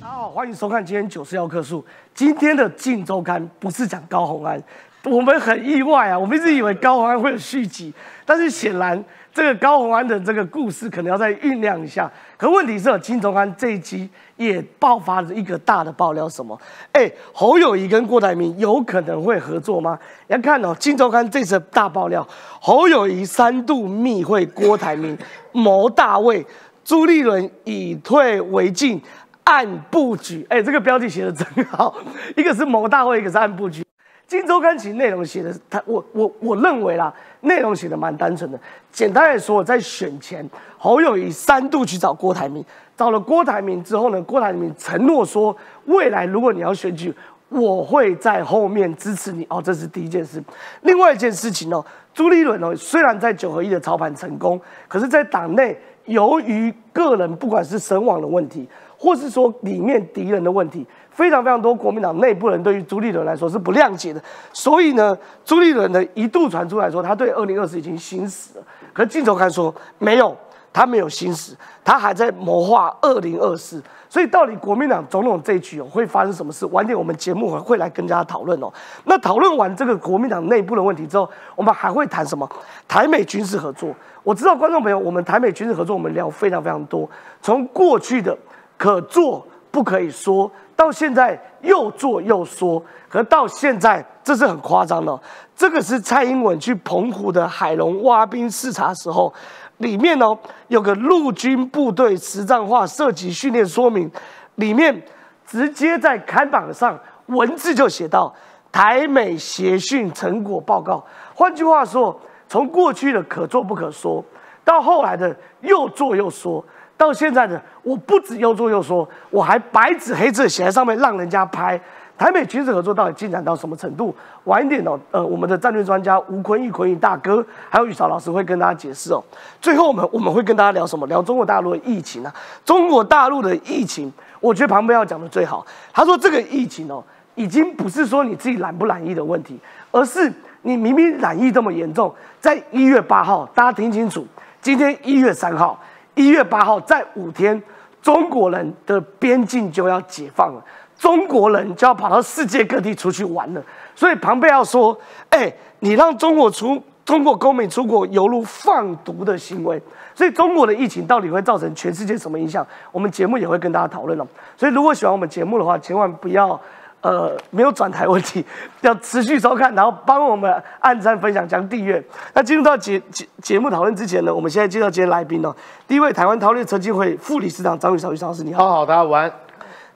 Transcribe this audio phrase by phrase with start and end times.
[0.00, 1.84] 大家好，欢迎收看今天九四幺棵树。
[2.14, 4.60] 今天的《镜周刊》不是讲高洪安，
[5.04, 7.92] 我们很意外啊，我们一直以为高洪安会有续集，
[8.24, 12.10] 但是显然这个高洪安的这个故事可能要再酝酿一下。
[12.36, 16.58] 可问题是，《金周刊》这一集也爆发了一个大的爆料，什么？
[16.92, 19.98] 哎，侯友谊跟郭台铭有可能会合作吗？
[20.28, 22.26] 你要看哦，《金周刊》这次大爆料，
[22.60, 25.18] 侯友谊三度密会郭台铭，
[25.52, 26.46] 谋大位，
[26.84, 29.00] 朱立伦以退为进，
[29.48, 30.46] 按布局。
[30.50, 31.94] 哎，这个标题写的真好，
[32.36, 33.82] 一个是谋大会，一个是按布局。
[34.26, 38.60] 《金周刊》其内容写的，他我我我认为啦，内容写的蛮单纯的。
[38.92, 42.62] 简单来说，在选前，侯友谊三度去找郭台铭，
[42.94, 45.56] 找了郭台铭之后呢，郭台铭承诺说，
[45.86, 47.14] 未来如果你要选举，
[47.48, 49.46] 我会在后面支持你。
[49.48, 50.44] 哦，这是第一件事。
[50.82, 58.68] 另外一件事情哦，朱立伦哦，虽然在九合一的操盘成功，可是，在党内由于个人不管是神往的问题，
[58.98, 60.86] 或是说里面敌人的问题。
[61.10, 68.64] 非常非常多国民党内部人对于朱立伦来说是不谅解的，所以呢，朱立伦呢一度传出来说他对二零二四已经心死了。
[68.92, 70.36] 可是镜头看说没有，
[70.72, 73.82] 他没有心死，他还在谋划二零二四。
[74.08, 76.64] 所以到底国民党总统这一局哦会发生什么事？
[76.66, 78.72] 晚点我们节目会来跟大家讨论哦。
[79.06, 82.48] 那讨论完这个国民党内部的问题之后，我们还会谈什么？
[82.86, 83.92] 台美军事合作。
[84.22, 87.10] 我知道观众朋友，我们台美军事合作我们聊非常非常多，
[87.42, 88.38] 从过去的
[88.78, 90.50] 可做不可以说。
[90.74, 95.20] 到现在又做又说，可到现在这是很夸张的。
[95.56, 99.34] 这个是蔡英文去澎湖的海龙挖冰视察时候，
[99.78, 104.08] 里面哦有个陆军部队实战化射击训练说明，
[104.54, 105.02] 里面
[105.44, 108.32] 直接在刊板上文字就写到
[108.70, 111.04] 台美协训成果报告。
[111.34, 114.24] 换句话说，从过去的可做不可说，
[114.64, 116.64] 到后来的又做又说。
[116.98, 121.80] 到现在呢我不止又做又说，我还白纸黑字写在上面，让人家拍
[122.18, 124.12] 台美军事合作到底进展到什么程度？
[124.44, 129.22] 晚一点哦，呃，我们的战略专家吴坤玉、坤玉大哥，还有宇潮老师会跟大家解释哦。
[129.62, 131.06] 最后我们我们会跟大家聊什么？
[131.06, 132.34] 聊中国大陆的疫情啊。
[132.64, 135.64] 中国大陆的疫情，我觉得旁边要讲的最好。
[135.92, 137.00] 他说这个疫情哦，
[137.36, 139.56] 已经不是说你自己染不染疫的问题，
[139.92, 144.26] 而是你明明染疫这么严重，在一月八号，大家听清楚，
[144.60, 145.78] 今天一月三号。
[146.18, 147.62] 一月八号，在五天，
[148.02, 150.60] 中国人的边境就要解放了，
[150.98, 153.62] 中国人就要跑到世界各地出去玩了。
[153.94, 154.98] 所以庞贝要说
[155.30, 159.80] ：“哎，你让中国出中国公民出国，犹如放毒的行为。”
[160.12, 162.66] 所以中国的疫情到底会造成全世界什么影响？
[162.90, 164.26] 我们节目也会跟大家讨论了。
[164.56, 166.60] 所以如果喜欢我们节目的话，千万不要。
[167.00, 168.44] 呃，没有转台问题，
[168.82, 172.02] 要持续收看，然后帮我们按赞、分享、加订阅。
[172.34, 175.54] 那进入到节节节目讨论之前呢，我们现在介绍今天来宾哦。
[175.86, 178.68] 第一位，台湾韬略基金会副理事长张宇超，宇超老师你好。
[178.68, 179.32] 好，大家午安。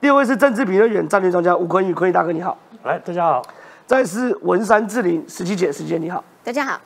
[0.00, 2.56] 第二位是政治评论员、战略专家吴坤宇，坤宇大哥你好。
[2.84, 3.42] 来，大家好。
[3.86, 6.22] 再是文山志玲，十七姐，十七姐你好。
[6.44, 6.80] 大家好。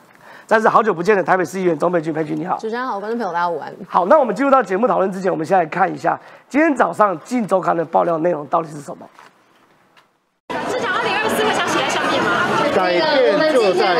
[0.45, 2.55] 再是好久不见的台北市议员钟佩君，佩君你好。
[2.55, 3.71] 主持人好，观众朋友大家午安。
[3.87, 9.05] 好，那我们进入到节目讨论之前，我们先来看一下今天早上《镜周刊》的爆料内容到底是什么。
[12.77, 13.95] 改变就在。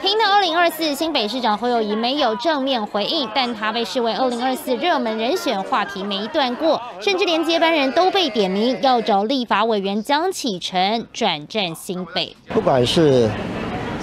[0.00, 12.34] 听到二零二四新北市长侯友谊没有正面回应，但他被视为二零二四热门人选，话题没断过，甚至连接班人都被点名，要找立法委员江启臣转战新北。
[12.48, 13.28] 不管是。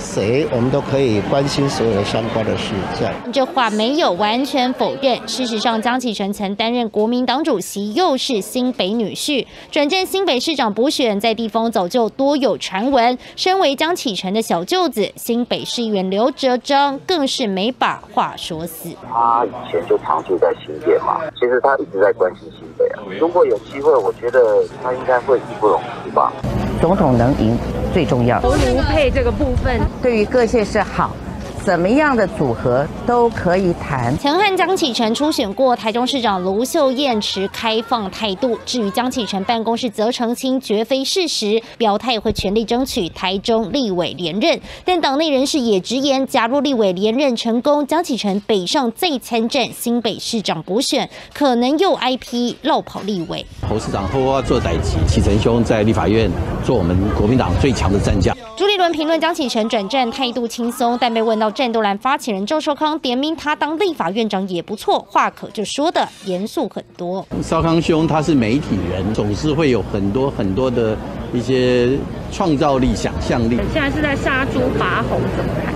[0.03, 3.11] 谁，我们都可以关心所有的相关的事项。
[3.31, 5.17] 这话没有完全否认。
[5.27, 13.17] 事实上，江启臣曾担任国民党主席，又是新北女婿，转战新北市长补选，在地方早就多有传闻。
[13.37, 18.89] 身为江启臣的小舅子，新北市议员刘哲章更是没把话说死。
[19.09, 22.99] 他以前就常住在新北嘛，其实他一直在关心新北啊。
[23.19, 26.33] 如果有机会，我觉得他应该会义不容辞吧。
[26.81, 27.57] 总统能赢
[27.93, 28.41] 最重要。
[28.41, 31.15] 头颅配这个部分，对于各县是好。
[31.63, 34.15] 怎么样的组合都可以谈。
[34.17, 44.59] 曾和江启臣初选过台中市长卢秀燕持开放态度，至于江启臣办公室则澄清绝非事实，表态会全力争取台中立委连任。
[44.83, 53.45] 但党内人士也直言，假如立委连任成功，江启臣北上再参战新北市长补选，可能又挨批绕跑立委。
[53.69, 56.29] 侯市长偷挖做歹旗，启臣兄在立法院
[56.65, 58.35] 做我们国民党最强的战将。
[58.57, 61.52] 朱立伦评论江启臣转战态度轻松，但被问到。
[61.53, 67.25] 战斗蓝发起人赵少康点名他当立法院长也不错，话可就说的严肃很多。
[67.41, 70.97] 少康兄他是媒体人，总是会有很多很多的
[71.33, 71.97] 一些
[72.31, 73.57] 创造力、想象力。
[73.71, 75.73] 现在是在杀猪拔猴，怎么看？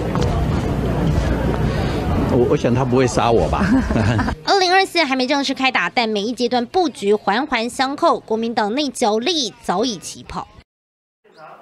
[2.29, 3.65] 我我想他不会杀我吧。
[4.45, 10.47] 二零二四还没正式开打，但每一阶段布局环环相扣，国民党内角力早已起跑。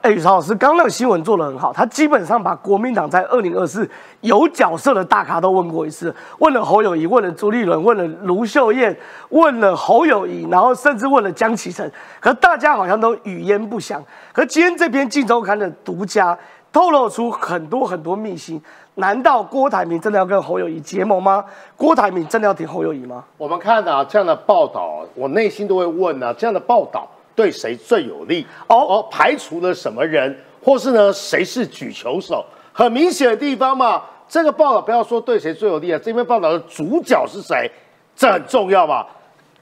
[0.05, 3.89] 哎，宇超老师，刚那个新闻做得很好，他基本上把国民党在二零二四
[4.21, 8.95] 有角色的大咖都问过一次，问了侯友谊，问了朱立伦，问了卢秀燕，
[9.29, 13.99] 问了侯友谊，然后甚至问了江启臣，可大家好像都语焉不详。
[14.31, 16.37] 可今天这篇《镜周刊》的独家
[16.71, 18.61] 透露出很多很多秘辛，
[18.93, 21.43] 难道郭台铭真的要跟侯友谊结盟吗？
[21.75, 23.23] 郭台铭真的要挺侯友谊吗？
[23.39, 28.45] 我们看啊，这样的报道，我内心都会问啊，这样的报道对谁最有利？
[28.67, 32.45] 哦哦，排除了什么人，或是呢谁是举球手？
[32.71, 37.69] 很明显的地方嘛，这个报道不要说对谁最有利啊，这篇报道的主角是谁，
[38.15, 39.05] 这很重要嘛？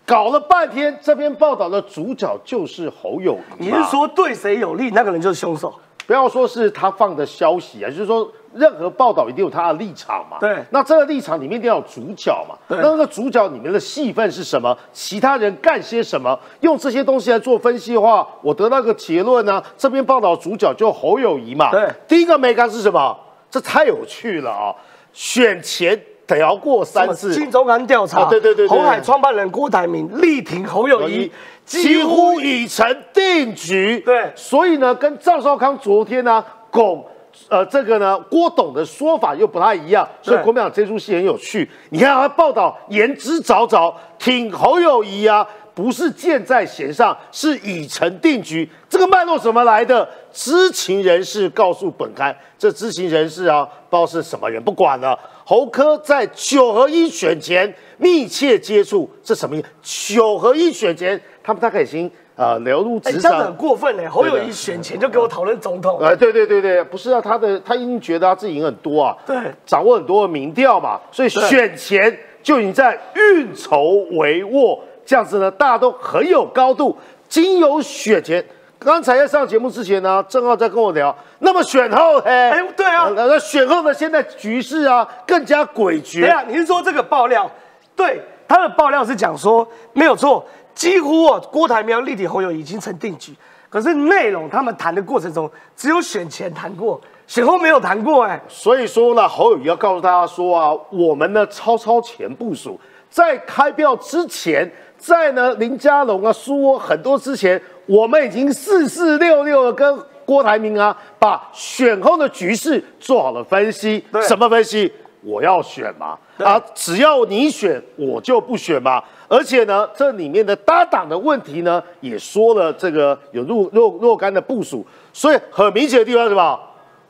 [0.05, 3.37] 搞了半天，这篇报道的主角就是侯友。
[3.57, 5.73] 你是说对谁有利，那个人就是凶手？
[6.05, 10.37] 不要说是他放的消息啊，就是说任何报道一定有他的立场嘛。
[10.39, 12.55] 对那这个立场里面一定要有主角嘛。
[12.67, 14.77] 对那那个主角里面的戏份是什么？
[14.91, 16.37] 其他人干些什么？
[16.61, 21.71] 用这些东西来做分析的话，我得到一个结论呢、这篇报道主角就侯友谊嘛。
[21.71, 23.17] 对第一个美感是什么？
[23.49, 24.73] 这太有趣了啊！
[25.13, 31.31] 选前得要过三次，金周刊调查，哦对对对对红海创办人郭台铭力挺侯友谊，
[31.63, 32.83] 几乎已成
[33.13, 33.99] 定局。
[34.03, 37.05] 对所以呢，跟赵少康昨天呢拱。
[37.49, 41.69] 呃，这个呢，郭董的说法又不太一样，所以对国民党这出戏很有趣。
[41.89, 48.69] 你看他报道言之凿凿，挺侯友谊啊，不是箭在弦上，是已成定局。
[48.87, 50.07] 这个脉络怎么来的？
[50.31, 55.17] 知情人士告诉本刊，这知情人士啊，不知道是什么人，不管了。
[55.45, 60.13] 侯科在九合一选前密切接触，这什么意思？
[60.15, 63.55] 九合一选前，他们大概已经呃流入哎，职这样子很场。
[63.55, 64.09] 过分哎！
[64.09, 73.81] 侯友谊选前就给我讨论总统，呃，对对对对，不是啊，他的他已经觉得他自己赢很多啊，对掌握很多的民调嘛，所以对选前就已经在运筹
[74.11, 76.97] 帷幄，这样子呢，大家都很有高度。
[77.29, 78.43] 经由选前，
[78.77, 86.27] 刚才在上节目之前呢，正好在跟我聊，那么选后，哎哎对啊那那选后呢，现在局势啊更加诡谲。
[86.27, 87.49] 下，你是说这个爆料？
[87.95, 90.45] 对，他的爆料是讲说没有错，
[90.75, 93.33] 几乎哦，郭台铭要力挺侯友已经成定局，
[93.69, 98.41] 可是内容他们谈的过程中，只有选前谈过，选后没有谈过哎。
[98.47, 102.79] 所以说呢，侯友谊要告诉大家说啊，我们呢超超前部署，
[103.09, 114.03] 在开票之前，在呢林佳龙啊、苏窝很多之前，我们已经四四六六的跟郭台铭啊，把选后的局势做好了分析。
[114.21, 114.91] 什么分析？
[115.23, 119.03] 我要选嘛，啊，只要你选，我就不选嘛。
[119.27, 126.59] 而且呢，这里面的搭档的问题呢，也说了这个有若若若干的部署，所以很明显的地方是什么？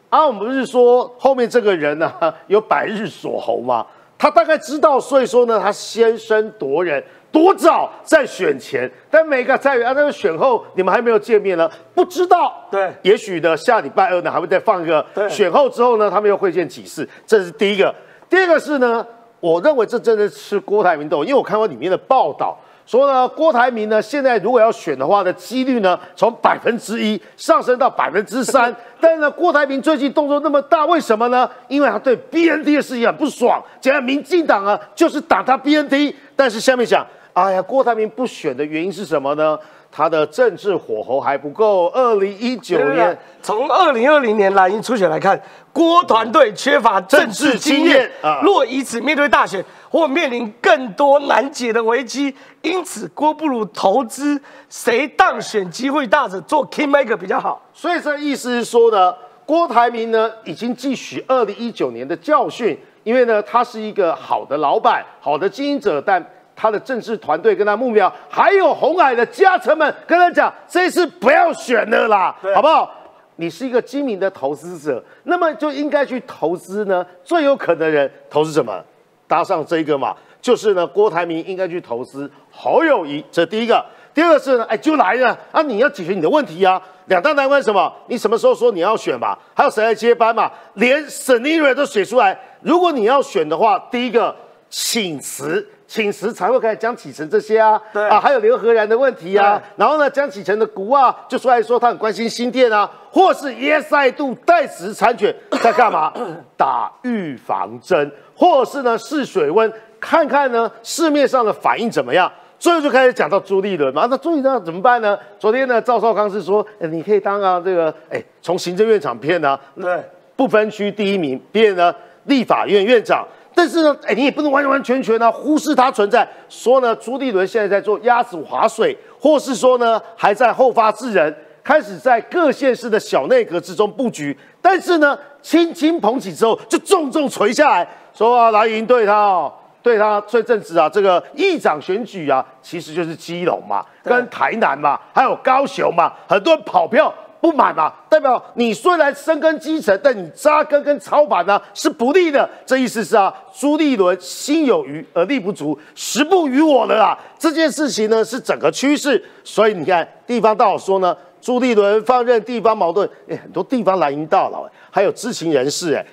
[0.09, 2.11] 啊，我们不是说后面这个人呢、
[2.47, 3.85] 有百日锁喉吗？
[4.17, 12.53] 他大概知道，所以说呢，他先声夺人，多早在选前，但每个在于啊，那个选后你们还没有见面呢，不知道。
[12.69, 17.93] 对也许呢，下礼拜二呢还会再放一个对选后之后呢，他们又会见几次，这是第一个。
[18.29, 19.03] 第二个是呢，
[19.39, 22.55] 我认为这真的是郭台铭斗，因为我看过里面的报道。
[22.85, 28.75] 说呢，郭台铭呢，现在如果要选的话的几率呢，从百分之一上升到百分之三。
[28.99, 31.49] 但是呢，郭台铭最近动作那么大，为什么呢？
[31.69, 36.13] 因为他对 BNT 的事情很不爽，讲民进党啊就是打他 BNT。
[36.35, 39.57] 但是下面讲，哎呀，郭台铭不选的原因是什么呢？
[39.95, 41.87] 他的政治火候还不够。
[41.89, 45.39] 二零一九年，从二零二零年蓝营初选来看，
[45.71, 57.61] 郭团队缺乏政治经验验啊若以此面对大选，或面临更多难解的危机，因此郭不如投资谁当选机会大者做 kingmaker 比较好。
[57.71, 59.13] 所以这意思是说呢，
[59.45, 66.23] 郭台铭呢已经汲取二零一九年的教训，因为呢他是一个好的老板、好的经营者，但
[66.55, 72.91] 他的政治团队跟他目标，还有红海的家臣们跟他讲，这一次不要选了啦，好不好？
[73.37, 78.83] 你是一个精明的投资者，那么就应该去投资呢最有可能的人，投资什么？
[79.27, 83.83] 搭上这个嘛，就是呢，郭台铭应该去投资侯友谊，这第一个。
[84.13, 85.59] 第二个是呢，哎，就来了啊！
[85.63, 86.79] 你要解决你的问题啊。
[87.07, 87.91] 两大难关什么？
[88.05, 89.35] 你什么时候说你要选嘛？
[89.55, 90.51] 还有谁来接班嘛？
[90.75, 92.39] 连沈丽瑞都写出来。
[92.61, 94.35] 如果你要选的话，第一个
[94.69, 99.61] 请辞，请时才会开始江启臣这些啊，对啊，还有刘和然的问题啊。
[99.75, 105.31] 然后呢，江启臣的股啊，就出来说他很关心新店啊，或是耶赛度代持参选
[105.61, 106.11] 在干嘛？
[106.57, 112.31] 打预防针，或者是呢试水温，看看呢市面上的反应怎么样。
[112.57, 115.15] 最后就开始讲到朱立伦嘛，那朱立伦怎么办呢？
[115.37, 120.03] 昨天呢，赵少康是说，呃你可以当啊这个，哎，从行政院长变啊，对，
[120.35, 123.23] 不分区第一名变呢立法院院长。
[123.55, 126.27] 但是呢，哎，你也不能完完全全呢忽视它存在。
[126.49, 134.37] 说呢，朱立伦现在在做鸭子划水，或是说呢，还在后发制人，开始在各县市的小内阁之中布局。
[134.61, 139.53] 但是呢，轻轻捧起之后，就重重垂下来，说啊，蓝营对他哦。
[139.83, 152.49] 对他这阵子啊，这个议长选举啊，其实就是基隆嘛，跟台南嘛，还有高雄嘛，很多人跑票不满嘛，代表你虽然深耕基层，但你扎根跟操盘呢是不利的。
[152.65, 157.19] 这意思是啊，朱立伦心有余而力不足，时不与我了啊。
[157.37, 166.05] 这件事情呢是整个趋势，所以你看地方大佬说呢，朱立伦放任地方矛盾，哎，很多地方蓝营大佬，还有知情人士，哎。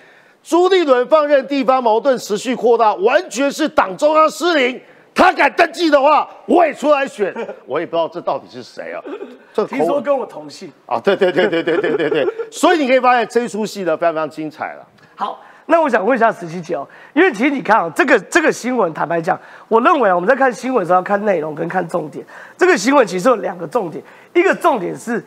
[0.42, 4.80] 朱立伦放任地方矛盾持续扩大，完全是党中央失灵。
[5.20, 7.34] 他敢登记的话，我也出来选。
[7.66, 9.02] 我也不知道这到底是谁啊？
[9.52, 10.98] 这听说跟我同姓啊？
[10.98, 12.26] 对对对对对对对对。
[12.50, 14.86] 所以你可以发现这一出戏呢，非常非常精彩了。
[15.14, 22.24] 好，那我想问一下十七姐哦，因为其实你看啊，这个这个新闻，坦白讲，我认为啊，我们在看新闻的时候要看内容跟看重点。
[22.56, 25.22] 这个新闻其实有两个重点，一个重点是。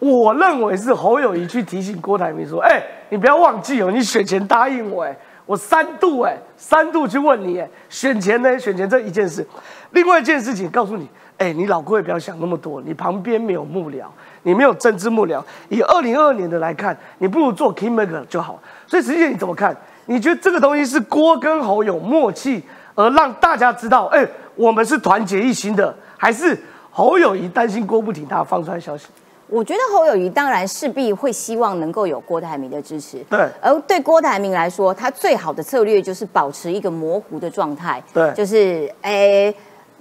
[0.00, 9.46] 我认为是侯友谊去提醒郭台铭说：“哎，你不要忘记哦，你选前答应我，哎，我三度，哎，三度去问你，哎，选钱呢，选钱这一件事，
[9.90, 14.04] 另外一件事情告诉你，哎，你老郭也不要想那么多，你旁边没有幕僚，
[14.42, 18.58] 你没有政治幕僚，以二零二二年的来看，你不如做 Kingmaker 就好。
[18.86, 19.76] 所以实际上你怎么看？
[20.06, 22.62] 你觉得这个东西是郭跟侯有默契，
[22.94, 26.58] 而让大家知道，哎，我们是团结一心的，还是
[26.90, 29.08] 侯友谊担心郭不挺他放出来消息？”
[29.46, 33.46] 我觉得侯友谊当然势必会希望能够有郭台铭的支持，对。
[33.60, 38.32] 而对郭台铭来说，他最好的策略就是保持一个模糊的状态，对。
[38.32, 39.54] 就是诶，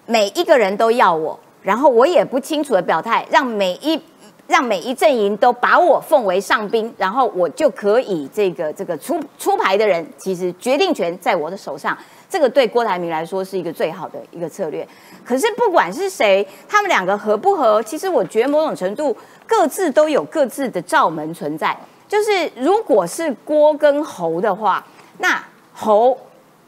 [0.06, 4.02] 每一个人都要我，然后我也不清楚的表态，让每一
[4.48, 11.98] 让每一阵营都把我奉为上宾，然后我就可以这个这个出出牌的人，其实决定权在我的手上。
[12.34, 14.88] 这个对郭台铭来说是一个最好的一个策略。
[15.24, 19.16] 可是不管是谁，他们两个合不合，其实我觉得某种程度。
[19.46, 24.84] 各自都有各自的罩门存在，就是如果是郭跟侯的话，
[25.18, 25.38] 那
[25.74, 26.18] 侯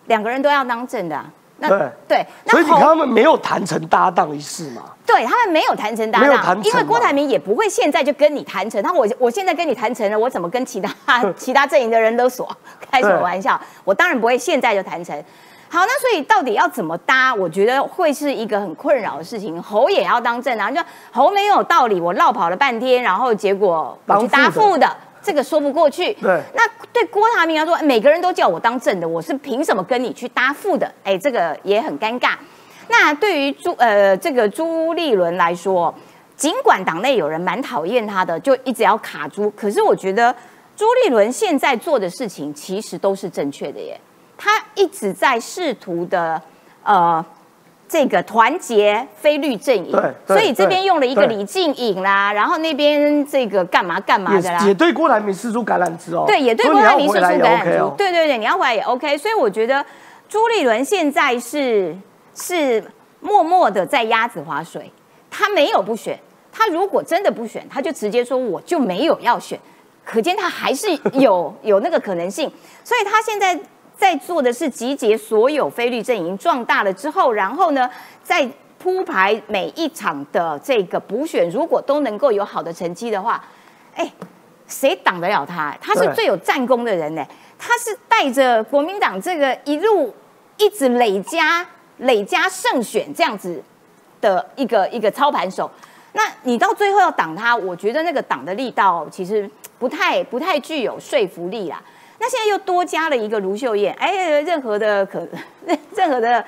[0.08, 1.26] 两个人都要当正的，
[1.58, 1.70] 那
[2.06, 4.84] 对，所以你看他们没有谈成搭档一事嘛？
[5.06, 12.46] 对他们没有谈成搭档，因为郭台铭也不会现在就跟你谈成，他我我现在跟你谈成了，我怎么跟其他其他阵营的人都说
[12.92, 13.60] 开什么玩笑？
[13.86, 15.18] 我当然不会现在就谈成。
[15.76, 17.36] 好，那所以到底要怎么搭？
[17.36, 19.62] 我觉得会是一个很困扰的事情。
[19.62, 20.80] 侯也要当正啊，就
[21.12, 24.90] 侯没有道理，我绕跑了半天，然后结果我去搭副的，
[25.22, 26.14] 这个说不过去。
[26.14, 30.90] 对，那对郭台铭来说，每个人都叫我当正的，我是凭什么跟你去搭副的？
[31.04, 32.36] 哎，这个也很尴尬。
[32.88, 35.94] 那对于朱呃这个朱立伦来说，
[36.38, 40.34] 尽管党内有人蛮讨厌他的，就一直要卡朱，可是我觉得
[40.78, 44.00] 朱立伦现在做的事情其实都是正确的耶。
[44.38, 46.42] 他一直在试图的，
[46.84, 47.24] 呃，
[47.88, 49.92] 这个团结非律阵营，
[50.28, 59.86] 所以这边用了一个李静颖啦，然后那边这个干嘛干嘛的啦，也对郭台铭施出橄榄枝哦，对，也对郭台铭施出橄榄枝，对对对，你要回来也 OK，所以我觉得
[60.28, 61.96] 朱立伦现在是
[62.34, 62.84] 是
[63.22, 64.92] 默默的在鸭子划水，
[65.30, 66.20] 他没有不选，
[66.52, 69.58] 他如果真的不选，他就直接说我就没有要选，
[70.04, 72.52] 可见他还是有有那个可能性，
[72.84, 73.58] 所以他现在。
[73.98, 77.90] 在做的是集结所有菲律阵营壮大了之后，然后呢，
[78.24, 78.48] 再
[78.78, 83.44] 铺排每一场的这个补选，如果都能够有好的成绩的话，
[83.96, 84.12] 哎，
[84.68, 85.76] 谁挡得了他？
[85.82, 87.26] 他是最有战功的人呢，
[87.58, 90.14] 他是带着国民党这个一路
[90.58, 91.66] 一直累加
[92.00, 93.64] 累加胜选这样子
[94.20, 95.72] 的一个一个操盘手。
[96.12, 99.50] 那你到最后要挡他，我觉得那个挡的力道其实
[99.80, 101.82] 不太不太具有说服力啦。
[102.26, 105.20] 他现在又多加了一个卢秀燕，哎，任何的可，
[105.64, 106.44] 任 任何的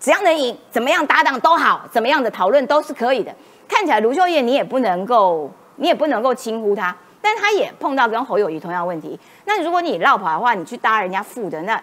[0.00, 3.30] 只要能赢，怎么样搭档都好，怎么样的讨论都是可以的。
[3.68, 9.20] 看起来卢秀燕你也不能够，你也不能够轻忽她，但她也碰到跟侯友谊同样问题。
[9.44, 11.78] 那如果你绕跑的话，你去搭人家副的那。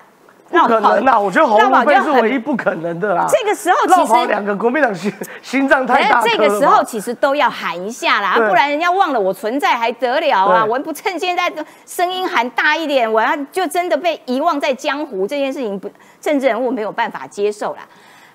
[0.50, 1.20] 不可能啦！
[1.20, 3.26] 我觉得侯友谊是唯一不可能的啦。
[3.30, 10.66] 这个时候其实两个国民党心心脏太大这个时候其实都要喊一下啦，不然人家忘了我存在还得了啊！
[10.66, 15.90] 我不趁现在的声音喊大一点，我要就真的被遗忘在江湖这件事情，不
[16.20, 17.82] 政治人物没有办法接受啦。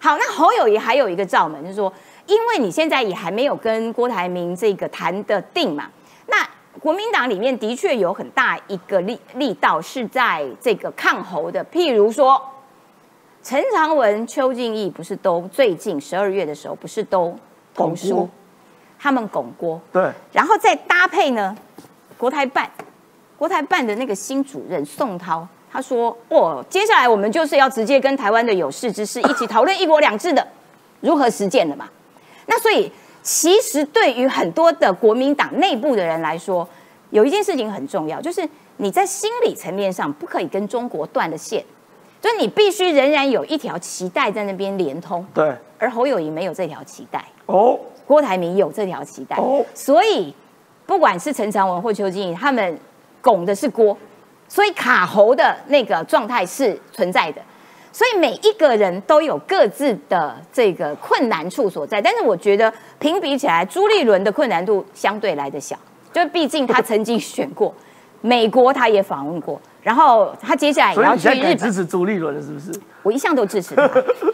[0.00, 1.92] 好，那侯友谊还有一个罩门，就是说，
[2.26, 5.86] 因为你现在也还没有跟郭台铭这个谈的定嘛，
[6.26, 6.36] 那。
[6.80, 12.40] 国民党里面的确有很大一个力力道是在这个抗侯的，譬如说
[13.42, 17.36] 陈长文、邱敬义不是都最近十二月的时候不是都
[17.74, 18.28] 拱书，
[18.98, 21.56] 他们拱郭，对，然后再搭配呢
[22.18, 22.70] 国台办，
[23.36, 30.46] 国台办的那个新主任宋涛，他说：“哦，接下来我们就是要直接跟台湾的有识之士一起讨论一国两制的
[31.00, 31.88] 如何实践的嘛。”
[32.46, 32.90] 那所以
[33.24, 36.68] 其实对于很多的国民党内部的人来说，
[37.08, 41.64] 有一件事情很重要，就是你在心理层面上不可以跟中国断了线，
[42.20, 45.26] 就是你必须仍然有一条脐带在那边连通。
[45.32, 47.24] 对，而侯友谊没有这条脐带。
[47.46, 49.36] 哦，郭台铭有这条脐带。
[49.36, 50.34] 哦，所以
[50.84, 52.78] 不管是陈长文或邱金怡，他们
[53.22, 53.96] 拱的是郭，
[54.48, 57.40] 所以卡侯的那个状态是存在的。
[57.94, 65.78] 所以每一个人都有各自的这个困难处所在，但是我觉得评比起来，朱立伦的困难度相对来的小，
[66.12, 67.72] 就毕竟他曾经选过
[68.20, 72.72] 美国，他也访问过，然后他接下来也要去日本支持朱立伦是不是？
[73.04, 73.86] 我一向都支持他，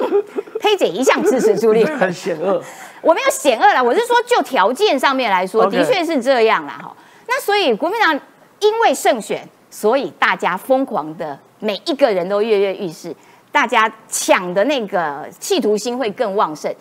[0.59, 2.63] 佩姐一向支持朱立伦，很险恶。
[3.03, 6.97] 我没有险恶啦，我是说就条件上面来说，的确是这样啦哈。
[7.29, 8.19] 那所以国民党
[8.61, 13.15] 因为胜选，所以大家疯狂的每一个人都跃跃欲试。
[13.53, 16.73] 大家抢的那个企图心会更旺盛，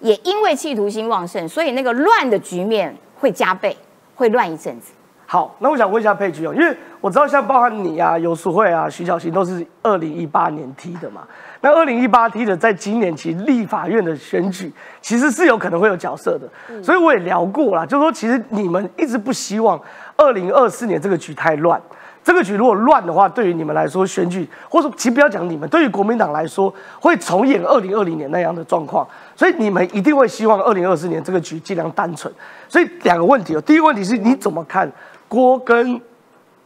[0.00, 3.76] 也因为企图心旺盛，所以那个乱的局面会加倍，
[4.14, 4.92] 会乱一阵子。
[5.26, 11.22] 好，那我想问一下佩菊哦，因为我知道像包含你啊、游淑慧啊、徐小琴都是二零一八年踢的嘛。
[11.62, 19.80] 那二零一八踢的，在今年其实立法院的选举其实是有可能会有角色的，所以我也聊过了，就是说其实你们一直不希望
[20.16, 21.80] 二零二四年这个局太乱。
[22.24, 32.32] 这个局如果乱的话，对于你们来说选举，或者说其实不要讲你们，对于国民党来说会重演二零二零年那样的状况，所以你们一定会希望二零二四年这个局尽量单纯。
[32.68, 34.90] 所以两个问题哦，第一个问题是你怎么看
[35.28, 36.00] 郭跟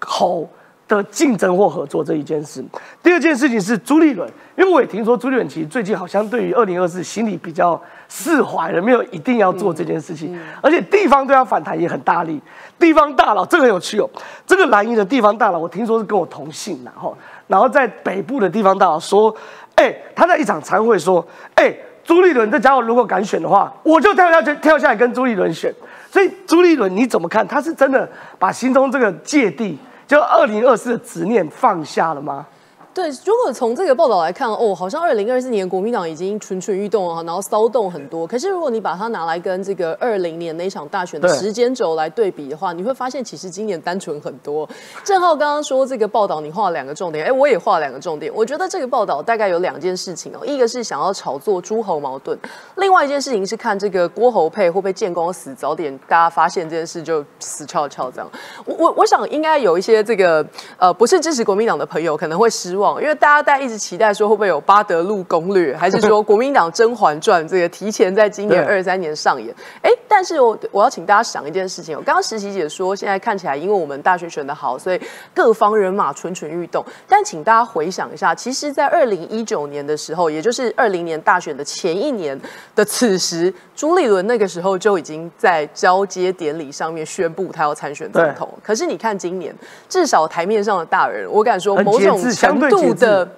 [0.01, 0.49] 侯？
[0.89, 2.65] 的竞争或合作这一件事，
[3.03, 12.41] 第二件事情是朱立伦，因为我也听说朱立伦其实最近好像对于二零二四心里比较释怀了，没有一定要做这件事情，而且地方对他反弹也很大力。
[12.79, 14.09] 地方大佬这个很有趣哦，
[14.47, 17.17] 这个蓝营的地方大佬，我听说是跟我同姓然后
[17.49, 19.35] 然后在北部的地方大佬说，
[19.75, 21.27] 哎，他在一场参会说，
[21.57, 21.75] 哎，
[22.05, 25.75] 朱立伦这家伙如果敢选的话，我就跳下去跳下来跟朱立伦选。
[26.13, 27.47] 所以朱立伦你怎么看？
[27.47, 29.77] 他是真的把心中这个芥蒂？
[30.07, 32.47] 就二零二四的执念放下了吗？
[32.97, 38.27] 对，如果从这个报道来看，哦，好像二零二四年国民党已经蠢蠢欲动啊，然后骚动很多。
[38.27, 44.67] 可是如果你把它拿来跟这个二零年那场大选的时间轴来对比的话，你会发现其实今年单纯很多。
[45.05, 48.33] 郑浩刚刚说这个报道，你画了两个重点，哎，我也画了两个重点。
[48.35, 52.39] 我觉得这个报道大概有两件事情哦，一个是想要炒作诸侯矛盾，
[52.77, 58.31] 另外一件事情是看这个郭侯配会不会见光死，早点大家发现这件事就死翘翘这样。
[58.65, 60.43] 我我我想应该有一些这个
[60.79, 62.86] 呃不是支持国民党的朋友可能会失望。
[63.01, 69.55] 因为大家在一直期待说会不会有巴德路攻略，还是说国民党《甄嬛传》这个提前在今年二三年上演？
[69.83, 71.97] 哎，但是我我要请大家想一件事情。
[71.97, 75.01] 我刚刚实习姐说，现在看起来因为我们大学选的好，所以
[75.35, 76.85] 各方人马蠢蠢欲动。
[77.09, 82.41] 但请大家回想一下，其实，在二零一九年的时候，也就是二零年大选的前一年
[82.75, 88.49] 的此时，朱立伦那个时候就已经在交接典礼上面宣布他要参选总统。
[88.63, 89.55] 可是你看今年，
[89.89, 92.76] 至少台面上的大人，我敢说某种程度。
[92.77, 93.29] 度的。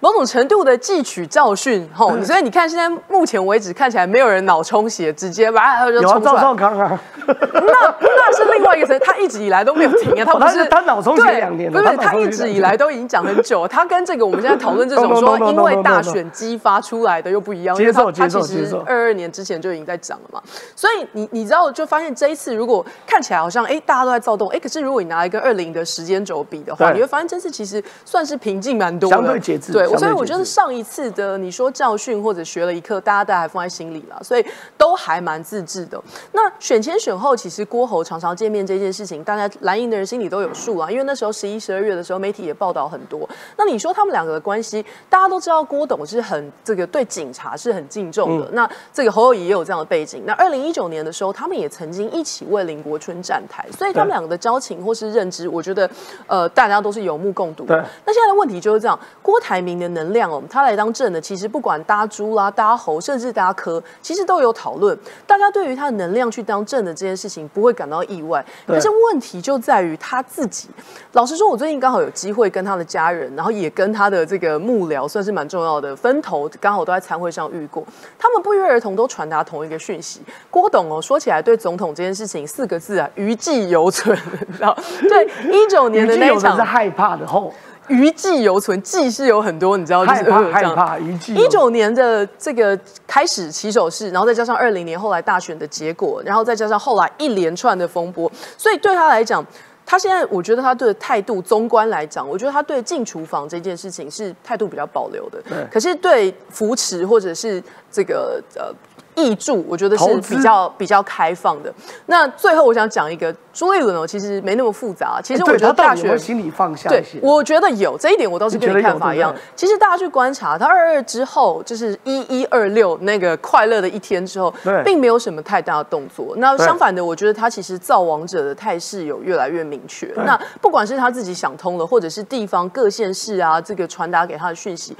[0.00, 6.32] 某种程度的汲取教训，吼，所以你看，现在目前为止看起来没有人脑充血，直接哇就冲出来。
[6.32, 20.42] 赵少康啊，那那是另外一个层，他一直以来都没有停啊，他不是他脑充血两年，不是他一直以来都已经讲很久，他跟这个我们现在讨论这种说 因为大选激发出来的又不一样，因为他他其实二二年之前就已经在讲了嘛，
[20.74, 29.85] 所以你你知道就发现这一次如果看起来好像哎大家都在躁动，哎可是如果你拿一个二零的时间轴比的话，你会发现这次其实算是平静蛮多，相对节制，对。
[29.98, 34.44] 所以我觉得上一次的你说教训或者学了一课，大家都还放在心里了，所以
[34.78, 36.02] 都还蛮自制的。
[36.32, 40.90] 那选前选后，其实郭侯常常见面这件事情，大家蓝营的人心里都有数啊。
[40.90, 43.28] 因为那时候十一、十二月的时候，媒体也报道很多。
[43.56, 48.48] 那你说他们两个的关系，大家都知道郭董是很这个对警察是很敬重的。
[48.52, 50.22] 那这个侯友谊也有这样的背景。
[50.26, 55.88] 那二零一九年的时候，他们也曾经一起为林国春站台，所以他们两个的交情或是认知，我觉得
[56.26, 57.64] 呃大家都是有目共睹。
[57.64, 57.76] 对。
[58.04, 59.75] 那现在的问题就是这样，郭台铭。
[59.78, 64.96] 的能量哦，他来当正的，其实不管搭猪啦、搭猴，甚至搭科，其实都有讨论。
[65.26, 68.44] 大家对于他的能量去当正的这件事情，不会感到意外。
[68.66, 70.68] 可是问题就在于他自己。
[71.12, 77.84] 老实说，我最近刚好有机会跟他的家人，然后也跟他的这个幕僚，算是蛮重要的分头，刚好都在参会上遇过。
[78.18, 84.16] 他们不约而同都传达同一个讯息：郭董哦，说起来对总统这件事情四个字啊，余悸犹存。
[84.58, 84.76] 然后
[85.08, 87.52] 对一九年的那一场是害怕的后。
[87.88, 91.34] 余悸犹存，记是有很多，你知道，就是害怕余悸。
[91.34, 99.44] 一九年的这个开始起手式，然后再加上二零年后来大选的结果，然后再加上后来一连串的风波，所以对他来讲，
[99.84, 105.40] 他现在我觉得他的态度，综观来讲，我觉得他对进厨房这件事情是态度比较保留的。
[105.48, 108.74] 对可是对扶持或者是这个呃
[109.16, 111.72] 益助，我觉得是比较比较开放的。
[112.06, 115.20] 那最后我想讲一个朱立伦哦，其实没那么复杂。
[115.20, 117.18] 其实我觉得大学心里放下对一些，？
[117.22, 119.42] 我觉得有这一点，我倒是跟你看法一样对对。
[119.56, 126.34] 其实大家去观察，他二二之后，就是一一二六那个快乐的一天之后对，并没有什么太大的动作。
[126.36, 130.12] 那相反的，我觉得他其实造王者的态势有越来越明确。
[130.16, 134.96] 那不管是他自己想通了，或者是地方各县市啊，这个传达给他的讯息。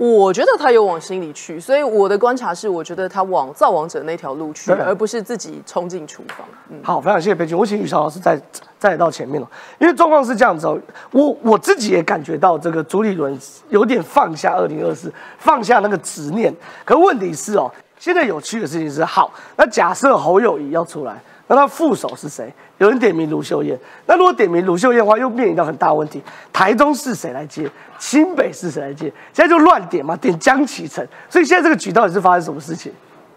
[0.00, 6.38] 我觉得他有往心里去，所以我的观察是，我觉得他往造王者那条路去，而不是自己冲进厨房。
[6.70, 7.54] 嗯，好，非常谢谢裴军。
[7.54, 8.40] 我请宇潮老师再
[8.78, 9.46] 再到前面了，
[9.78, 16.50] 因为状况是这样子哦，我我自己也感觉到这个朱立伦有点放下二零二四，放下那个执念。
[16.82, 22.48] 可问题是哦，现在有趣的事情是，好，那假设侯友谊要出来，那他副手是谁？
[22.78, 27.68] 有人点名卢秀燕，那如果点名卢秀燕的话，又面临到很大问题，台中是谁来接？
[27.98, 29.12] 新北是谁来接？
[29.32, 31.04] 现在就乱点嘛，点江启臣。
[31.28, 32.92] 所以现在这个局到底是发生什么事情？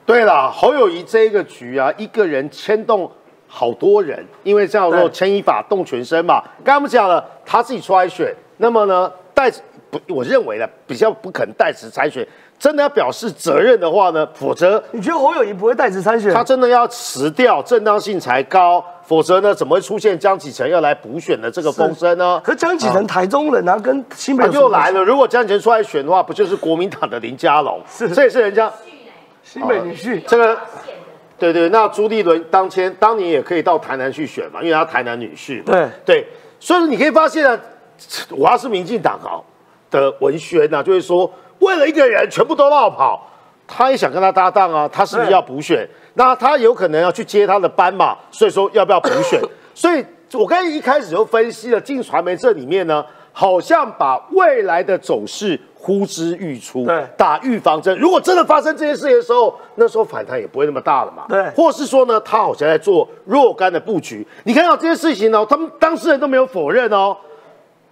[0.05, 3.11] 对了，侯友谊这一个局啊，一个人牵动
[3.47, 6.39] 好多人，因为叫做对牵一发动全身嘛。
[6.63, 9.51] 刚刚我们讲了，他自己出来选，那么呢，代
[9.89, 12.27] 不，我认为呢，比较不可能代持参选。
[12.59, 16.33] 真的要表示责任的话呢，否则你觉得侯友谊不会代职参选？
[16.33, 22.39] 他真的要辞掉，正当性才高，否则呢，怎么会出现江启臣要来补选的这个风声呢？
[22.41, 25.03] 可江启臣台中人啊，跟新北又来了。
[25.03, 27.81] 如果江启臣出来选的话，不就是国民党的林佳龙？
[27.89, 28.71] 是这也是人家
[29.43, 30.21] 新北女婿。
[30.25, 30.57] 这个，
[31.37, 35.63] 对对，那朱立伦当天当年也可以到台南去选嘛，因为他台南女婿嘛。
[35.65, 36.27] 对对，
[36.61, 37.59] 所以你可以发现啊，
[38.29, 39.35] 我要是民进党啊
[39.91, 41.29] 的文宣呢、啊，就会说
[41.63, 43.27] 为了一个人全部都绕跑，
[43.67, 45.87] 他也想跟他搭档啊，他是不是要补选？
[46.15, 49.41] 那他有可能要去接他的班嘛，所以说要不要补选？
[49.73, 57.97] 所以我刚才一开始就分析了，进传媒这里面呢，好像把未来的走势呼之欲出，对打预防针。
[57.97, 61.25] 如果真的发生这些事情的时候，那时候反弹也不会那么大了嘛。
[61.27, 64.25] 对或是说呢，他好像在做若干的布局。
[64.43, 67.17] 你看到这些事情呢，他们当事人都没有否认哦。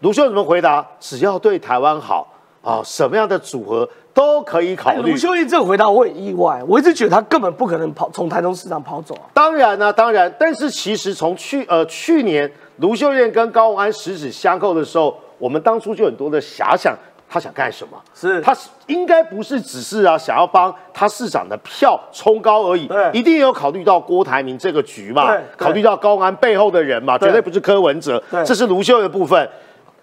[0.02, 0.86] 卢秀怎么回答？
[1.00, 2.31] 只要对台湾好
[2.62, 5.18] 啊，什么样的组合都可以考虑哎卢。
[5.18, 9.26] 秀燕这个回答我很意外，我一直觉得他根本不可能跑从台中市场跑走啊。
[9.34, 16.96] 当然呢、当然，但是其实从去呃去年卢秀燕跟高虹安十指相扣的时候，我们当初就很多的遐想，
[17.28, 17.98] 他想干什么？
[18.14, 29.50] 是他是应该不是只是啊想要帮他市长的票冲高而已对，一定有考虑到郭台铭这个局嘛考虑到高虹安背后的人嘛，对绝对不是柯文哲对，这是卢秀燕的部分。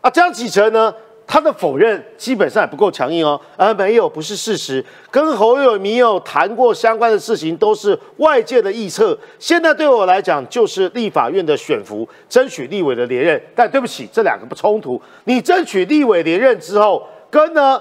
[0.01, 0.95] 啊，江启臣呢？
[1.31, 9.17] 他的否认基本上也不够强硬哦，而没有不是事实，跟侯友谊有谈过相关的事情，都是外界的臆测。
[9.39, 13.39] 现在对我来讲，就是立法院的选服，争取立委的连任。
[13.55, 15.01] 但对不起，这两个不冲突。
[15.25, 17.79] 你争取立委连任之后，跟呢，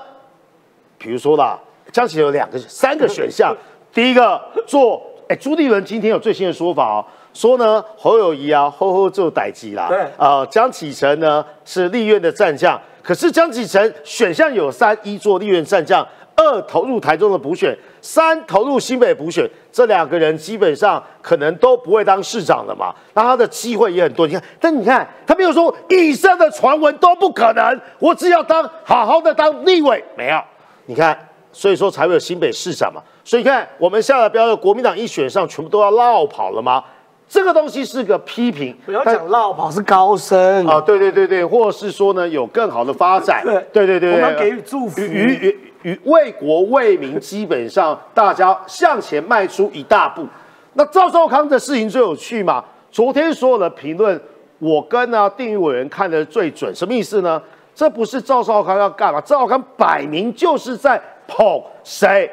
[0.97, 1.57] 比如说啦，
[1.93, 3.55] 江启臣有两个、三个选项，
[3.93, 10.05] 第一个做，哎，朱立伦今天有最新的说法哦，说呢侯友谊啊，吼吼做歹机啦，对。
[10.17, 19.49] 呃，江启臣呢是立院的战将，可是江启臣选项有三：一做立院战将，二投入台中的补选，三投入新北补选。
[19.71, 24.27] 这两个人基本上可能都不会当市长的嘛，那他的机会也很多。
[24.27, 30.43] 你看，但你看他没有说以上的传闻都不可能，我只要当好好的当立委，没有。
[30.87, 31.17] 你看，
[31.53, 33.01] 所以说才会有新北市长嘛。
[33.23, 36.83] 所以你看，我们下了标的国民党一选上，全部都要绕跑了吗？
[37.29, 45.47] 这个东西是个批评，不要但讲绕跑是高升啊，对对对对，或是说呢有更好的发展，对对对对，我们要给予祝福与与
[45.83, 50.25] 与与为国为民，基本上大家向前迈出一大步。
[50.73, 52.63] 那赵少康的事情最有趣嘛？
[52.91, 54.19] 昨天所有的评论，
[54.59, 57.41] 我跟呢定于委员看的最准，什么意思呢？
[57.75, 59.19] 这不是赵少康要干嘛？
[59.21, 62.31] 赵少康摆明就是在捧谁？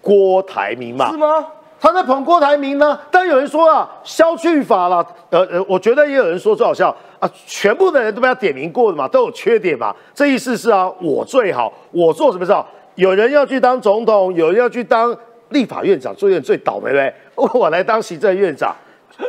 [0.00, 1.10] 郭台铭嘛？
[1.10, 1.46] 是吗？
[1.84, 12.64] 他在捧郭台铭呢，但有人说啊，消去法了，呃呃，我觉得也有人说最好笑啊，全部的人都被他点名过的嘛，都有缺点嘛，这意思是啊，我最好，我做什么事啊？
[12.94, 15.14] 有人要去当总统，有人要去当
[15.50, 18.74] 立法院长，做院最倒霉呗， 我来当行政院长，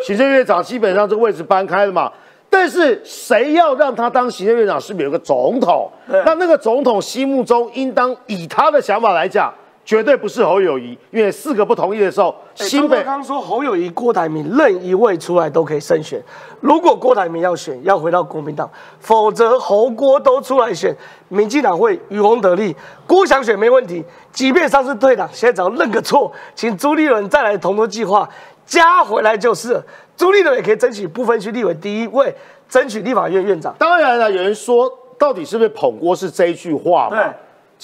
[0.02, 2.10] 行政院长基本上这个位置搬开了嘛。
[2.50, 5.92] 但是谁要让他当行政院长，是不是有个总统？
[6.08, 9.54] 那那个总统心目中应当以他的想法来讲，
[9.86, 16.20] 绝对不是侯友谊，因为四个不同意的时候，哎新北周刚说侯友谊、郭台铭任一位出来都可以胜选。
[16.60, 18.68] 如果郭台铭要选，要回到国民党；
[19.00, 20.96] 否则侯郭都出来选，
[21.30, 22.76] 民进党会渔翁得利。
[23.06, 28.28] 郭想选没问题，即便上次退党，现在只要认个错，请朱立伦再来同桌计划，
[28.66, 29.86] 加回来就是了。
[30.18, 32.34] 朱立伦也可以争取不分区立委第一位，
[32.68, 33.76] 争取立法院院长。
[33.78, 37.16] 当然了，有人说到底是不是捧郭是这一句话嘛？
[37.16, 37.32] 对。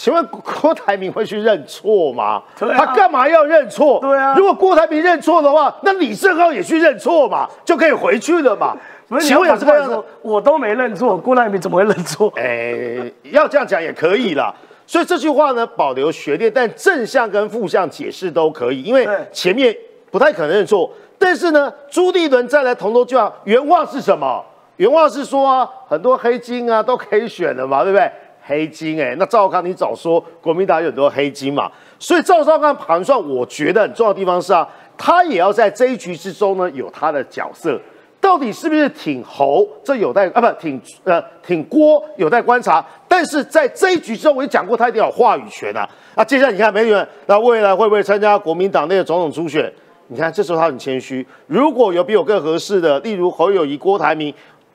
[0.01, 2.41] 请问郭台铭会去认错吗？
[2.57, 3.99] 对、他干嘛要认错？
[4.01, 4.33] 对啊。
[4.35, 8.75] 如果郭台铭认错的话，那李正浩也去认错嘛，就可以回去了嘛。
[9.19, 12.33] 请问有这样说，我都没认错，郭台铭怎么会认错？
[12.35, 14.51] 哎，要这样讲也可以啦。
[14.87, 19.71] 所以这句话呢，保留悬念，但正向跟负向解释都可以，因为前面
[20.09, 20.91] 不太可能认错。
[21.19, 24.43] 但是呢，朱立伦再来同桌就要原话是什么？
[24.77, 28.11] 原话是说啊，很多黑金啊都可以选的嘛，对不对？
[28.43, 37.79] 黑金哎，那赵康你早说国民党有很多黑金嘛，所以赵少康盘算，我觉得很重要的地方是啊，他也要在这一局之中呢有他的角色，
[38.19, 45.87] 到底是不是挺侯，这有待啊不挺呃挺郭有待观察，但是在这一局之中，我也讲过他一定有话语权啊。
[46.15, 49.71] 那接下来你看美女们，那未来会不会参加国民党内的总统初选？
[50.07, 54.33] 你看这时候他很谦虚，如果有比我更合适的，例如侯友谊、郭台铭。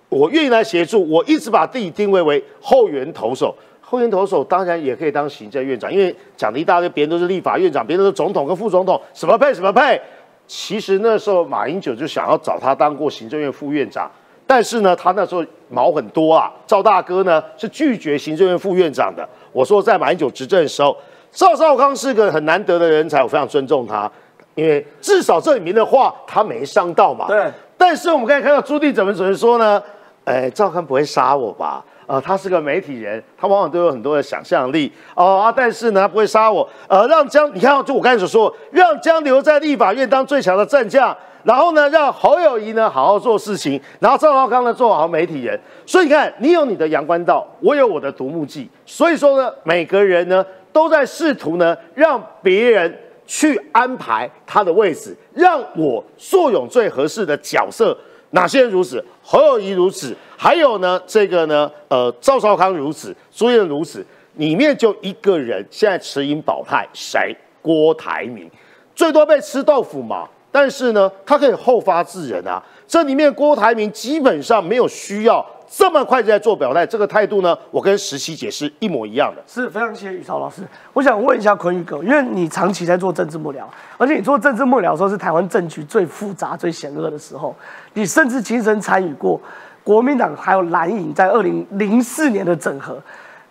[0.08, 3.54] 我愿意来协助，我一直把自己定位为后援投手。
[3.80, 10.00] 后援投手当然也可以当行政院长，因为讲的一大堆，别人都是立法院长，别人都是总统跟副总统，什么配什么配。
[10.48, 14.10] 其实那时候马英九就想要找他当过行政院副院长，
[14.44, 16.52] 但是呢，他那时候毛很多啊。
[16.66, 19.28] 赵大哥呢是拒绝行政院副院长的。
[19.52, 20.96] 我说在马英九执政的时候，
[21.30, 24.10] 赵少康是个很难得的人才，我非常尊重他，
[24.56, 27.28] 因为至少这里面的话他没伤到嘛。
[27.28, 27.52] 对。
[27.78, 29.80] 但是我们可以看到朱棣怎么怎么说呢？
[30.26, 31.84] 哎，赵康不会杀我吧？
[32.08, 35.52] 呃，他是个媒体人，他往往都有很多的想象力哦啊！
[35.56, 36.68] 但是呢，他不会杀我。
[36.88, 45.58] 呃，让江，你看，就我刚才所说，让江留在立法院当最强的战将，然后呢，让侯友谊呢好好做事情，然后赵少康呢做好媒体人。
[45.86, 48.68] 所以你看，你有你的阳关道，我有我的独木记。
[48.84, 52.92] 所以说呢，每个人呢都在试图呢让别人
[53.26, 57.96] 去安排他的位置，让我坐拥最合适的角色。
[58.30, 59.04] 哪些人如此？
[59.22, 61.00] 侯友谊如此，还有呢？
[61.06, 61.70] 这个呢？
[61.88, 67.36] 呃，赵少康如此，朱燕如此，里面就一个人现在持盈保泰，谁？
[67.62, 68.50] 郭台铭，
[68.94, 70.28] 最多被吃豆腐嘛。
[70.52, 72.62] 但是呢，他可以后发制人啊。
[72.86, 75.44] 这里面郭台铭基本上没有需要。
[75.68, 79.42] 这么快就在做表态，这个态度呢，我跟十七姐是一模一样的。
[79.46, 80.62] 是非常谢谢宇超老师。
[80.92, 83.64] 我想问一下坤宇哥，因为你长期在做政治幕僚，
[83.98, 87.54] 而且你做政治幕僚的时候是台湾政局最复杂、最险恶的时候，
[87.94, 89.40] 你甚至亲身参与过
[89.82, 93.02] 国民党还有蓝营在二零零四年的整合，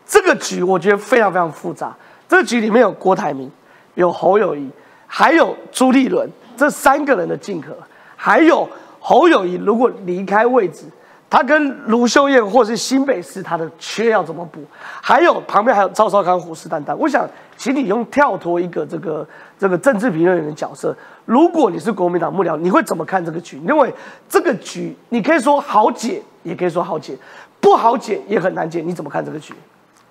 [0.06, 1.96] 这个局我觉得非常非常复杂。
[2.30, 3.52] 这局里面有郭台铭，
[3.96, 4.70] 有侯友谊，
[5.06, 7.76] 还有朱立伦这三个人的竞合，
[8.16, 8.68] 还有
[9.00, 10.86] 侯友谊如果离开位置。
[11.28, 14.62] 他跟卢秀燕或是新北市，他的缺要怎么补？
[15.02, 16.96] 还有旁边还有赵少康虎视眈眈。
[16.96, 23.58] 我想，请你用跳脱一个这个这个政治评论员的角色，如果你是国民党幕僚，你会怎么看这个局？
[23.68, 23.94] 因为
[24.30, 27.18] 这个局，你可以说好解，也可以说好解，
[27.60, 28.82] 不好解也很难解。
[28.82, 29.54] 你怎么看这个局？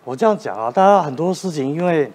[0.03, 2.11] 我这样讲啊，大家很多事情，因为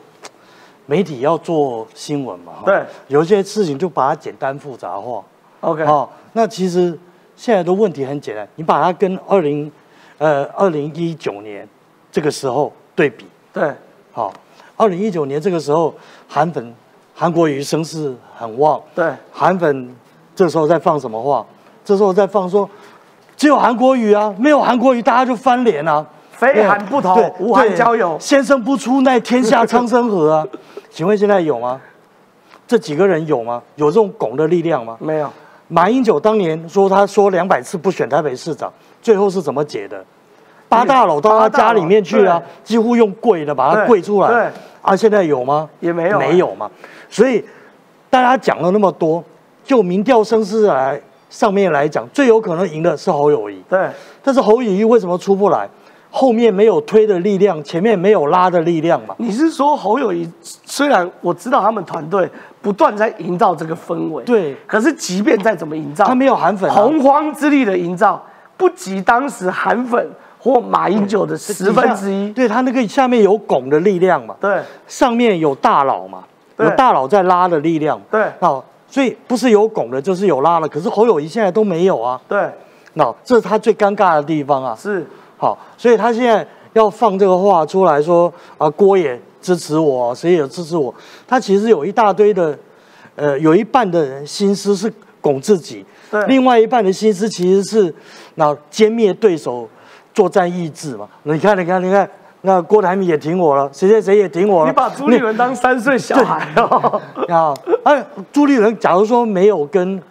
[0.86, 5.24] 媒体要做新闻嘛，对，有些事情就把它简单复杂化。
[5.62, 7.00] OK，好，那其实。
[7.39, 9.71] 现在的问题很简单，你把它跟二零，
[10.17, 11.65] 呃，二零一九年
[12.12, 13.73] 这个时候对比，对，
[14.12, 14.34] 好，
[14.75, 15.95] 二零一九年这个时候，
[16.28, 16.75] 韩粉
[17.15, 19.95] 韩国瑜声势很旺，对，韩粉
[20.36, 21.45] 这时候在放什么话？
[21.86, 22.69] 这时候在放说，
[23.38, 30.45] 只有韩国瑜啊，没有韩国瑜大家就翻脸啊，非韩不同，无韩交友，先生不出奈天下苍生何啊？
[30.91, 31.80] 请问现在有吗？
[32.67, 33.63] 这几个人有吗？
[33.78, 34.97] 有这种拱的力量吗？
[34.99, 35.32] 没有。
[35.70, 40.04] 马英九当年说，他说两百次不选台北市长，最后是怎么解的？
[40.68, 44.28] 八大佬到他家里面去啊，几乎用跪的把他跪出来。
[44.30, 44.50] 对
[44.82, 45.70] 啊，现在有吗？
[45.80, 46.70] 也没有，没有嘛。
[47.10, 47.44] 所以
[48.10, 49.24] 大家讲了那么多，
[49.64, 53.62] 就民调声势来上面来讲，最有可能赢的是侯友谊。
[53.70, 53.90] 对，
[54.24, 55.70] 但是侯友谊为什么出不来？
[56.12, 59.13] 后面没有推的力量，前面没有拉的力量嘛？
[59.19, 60.28] 你是说侯友谊？
[60.41, 62.28] 虽然我知道他们团队
[62.62, 68.22] 不断在营造这个氛围，对，可是即便再怎么营造，他没有韩粉，洪荒之力的营造
[68.58, 72.32] 不及当时韩粉或马英九的十分之一。
[72.32, 74.36] 对他那个下面有拱的力量嘛？
[74.41, 76.24] 对，上面有大佬嘛？
[76.58, 78.02] 有大佬在拉的力量。
[78.10, 78.48] 对，那
[78.88, 80.67] 所以不是有拱的，就是有拉的。
[80.67, 82.19] 可是侯友谊现在都没有啊。
[82.28, 82.50] 对，
[82.93, 84.76] 那这是他最尴尬的地方啊。
[84.76, 85.06] 是。
[85.39, 90.93] 好，所以他现在要放这个话出来说啊，郭也支持我，谁也支持我。
[91.25, 92.56] 他其实有一大堆的，
[93.15, 97.93] 呃，有一半的人心思是拱自己，对，另外一半的心思其实是
[98.36, 99.67] 那歼灭对手，
[100.13, 101.08] 作战意志嘛。
[101.23, 102.10] 你看，你看，你看，
[102.41, 104.69] 那郭台铭也挺我了，谁谁谁也挺我了。
[104.69, 107.02] 你把朱立伦当三岁小孩哦。
[107.30, 110.02] 啊，哎，朱立伦假如说没有跟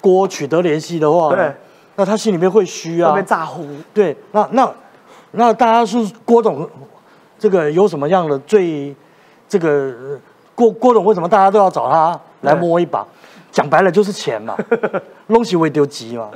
[0.00, 1.54] 郭取得联系的话，对，
[1.96, 3.66] 那他心里面会虚啊，会被炸糊。
[3.92, 4.72] 对，那那
[5.32, 6.68] 那大家是郭董，
[7.38, 8.94] 这个有什么样的最
[9.48, 9.92] 这个
[10.54, 13.06] 郭郭董为什么大家都要找他来摸一把？
[13.50, 14.56] 讲白了就是钱嘛，
[15.28, 16.30] 东西会丢急嘛。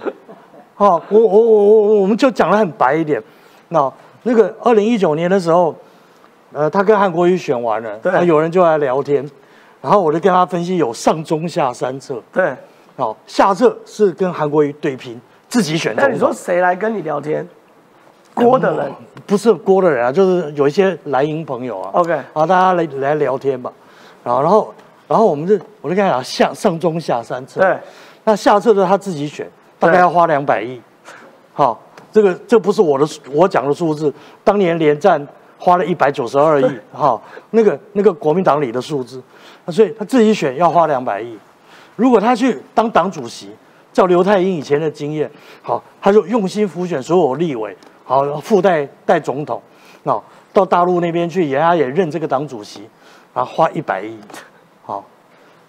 [0.75, 3.23] 好，我我我我我们就讲的很白一点。
[3.69, 3.91] 那
[4.25, 5.75] 那个二零一九年的时候，
[6.53, 9.27] 呃，他跟韩国瑜选完了，对，有人就来聊天，
[9.81, 12.23] 然后我就跟他分析有上中下三策。
[12.31, 12.55] 对，
[12.99, 15.19] 好，下策是跟韩国瑜对拼，
[15.57, 15.95] 自己选。
[15.97, 17.49] 那你说谁来跟你聊天？
[18.35, 18.93] 郭的人
[19.25, 21.91] 不是郭的人啊，就是有一些莱茵朋友啊。
[21.95, 23.73] OK，好，大家来来聊天吧。
[24.23, 24.75] 然后，然后，
[25.09, 27.63] 然后我们就我就跟他讲下上中下三策。
[27.63, 27.75] 对，
[28.25, 30.79] 那下策的他自己选，大概要花两百亿。
[31.55, 31.81] 好，
[32.13, 34.13] 这个这不是我的我讲的数字，
[34.45, 36.71] 当年连战花了一百九十二亿。
[36.93, 37.19] 哈，
[37.53, 39.23] 那个那个国民党里的数字，
[39.69, 41.39] 所以他自己选要花两百亿。
[41.97, 43.49] 如果他去当党主席，
[43.97, 45.31] 照刘太英以前的经验，
[45.63, 47.75] 好，他就用心辅选所有立委。
[48.05, 49.59] 好，附带带总统，
[50.03, 52.83] 那到大陆那边去，也他也任这个党主席，
[53.33, 54.15] 啊，花一百亿，
[54.85, 55.03] 好，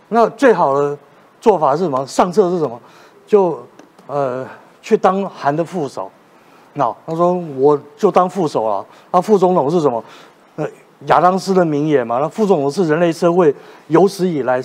[0.09, 0.97] 那最好的
[1.39, 2.05] 做法是什么？
[2.05, 2.77] 上策是什么？
[3.25, 3.65] 就
[4.07, 4.45] 呃
[4.81, 6.11] 去当韩的副手，
[6.73, 8.85] 那他说我就当副手了。
[9.09, 10.03] 那副总统是什么？
[10.57, 10.67] 呃，
[11.05, 12.19] 亚当斯的名言嘛。
[12.19, 13.55] 那副总统是人类社会
[13.87, 14.61] 有史以来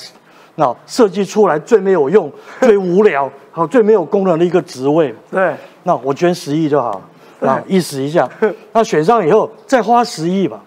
[0.55, 5.15] 那设计出来最没有用、 最无聊、好最没有功能的一个职位。
[5.31, 7.01] 对，那我捐十亿就好了。
[7.41, 8.29] 那意思一下，
[8.73, 10.61] 那选上以后再花十亿吧，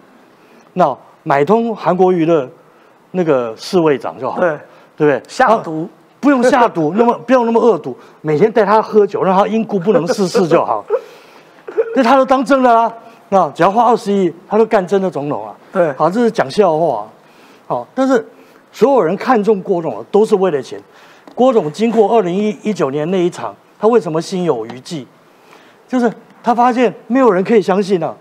[0.74, 2.48] 那买通韩国瑜的
[3.12, 4.50] 那个侍卫长就好，对
[4.96, 5.22] 对不对？
[5.26, 5.88] 下毒
[6.20, 10.84] 不用下毒， 那么不用那么恶毒，每天带他喝酒，让他因故不能逝世就好。
[11.94, 12.92] 那他都当真了啊，
[13.30, 15.54] 那只要花二十亿，他都干真的总统啊。
[15.72, 17.06] 对，好，这是讲笑话，
[17.66, 18.26] 好，但是
[18.76, 20.78] 所有人看中郭总都是为了钱。
[21.34, 25.06] 郭总经过二零一一九年那一场，他为什么心有余悸？
[25.88, 26.12] 就是。
[26.42, 28.16] 他发现没有人可以相信了。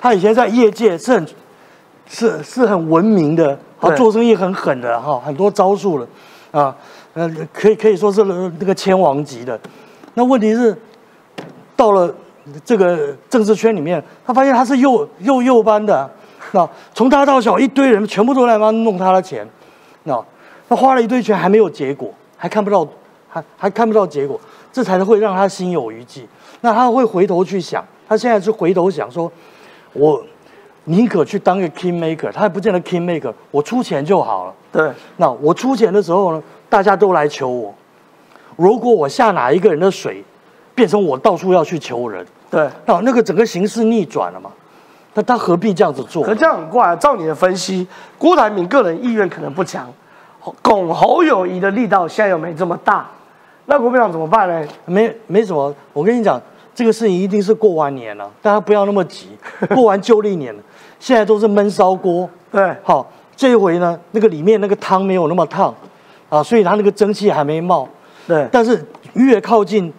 [0.00, 1.26] 他以前在业界是很
[2.08, 6.08] 是是很文明的，他，做生意很狠的哈，很多招数了，
[6.50, 6.74] 啊，
[7.14, 9.56] 呃，可以可以说是那个千王级的。
[10.14, 10.76] 那问题是
[11.76, 12.12] 到了
[12.64, 16.10] 这个政治圈里面，他发现他是右右右班的，
[16.50, 19.48] 那从大到小一堆人全部都来帮弄他的钱，
[20.08, 20.24] 那
[20.68, 22.86] 他花了一堆钱还没有结果，还看不到
[23.28, 24.40] 还还看不到结果，
[24.72, 26.26] 这才会让他心有余悸。
[26.62, 29.30] 那他会回头去想，他现在是回头想说，
[29.92, 30.20] 我
[30.84, 34.54] 宁可去当个 king maker，他也不见得 king maker，我出钱就好了。
[34.72, 37.74] 对，那我出钱的时候呢，大家都来求我。
[38.56, 40.24] 如果我下哪一个人的水，
[40.74, 44.50] 变成我到处要去求人，对，那那个整个形势逆转了嘛？
[45.18, 46.22] 那他何必这样子做？
[46.22, 46.94] 可这样很怪啊！
[46.94, 47.84] 照你的分析，
[48.16, 49.92] 郭台铭个人意愿可能不强，
[50.62, 53.04] 拱侯友谊的力道现在又没这么大。
[53.66, 54.68] 那国民党怎么办呢？
[54.84, 56.40] 没没什么，我跟你讲，
[56.72, 59.30] 这个事情一定是过完年了，大家不要那么急。
[59.74, 60.62] 过完旧历年了，
[61.00, 62.30] 现在都是闷烧锅。
[62.52, 63.04] 对，好，
[63.34, 65.74] 这一回呢，那个里面那个汤没有那么烫，
[66.28, 67.88] 啊，所以它那个蒸汽还没冒。
[68.28, 69.92] 对，但是越靠近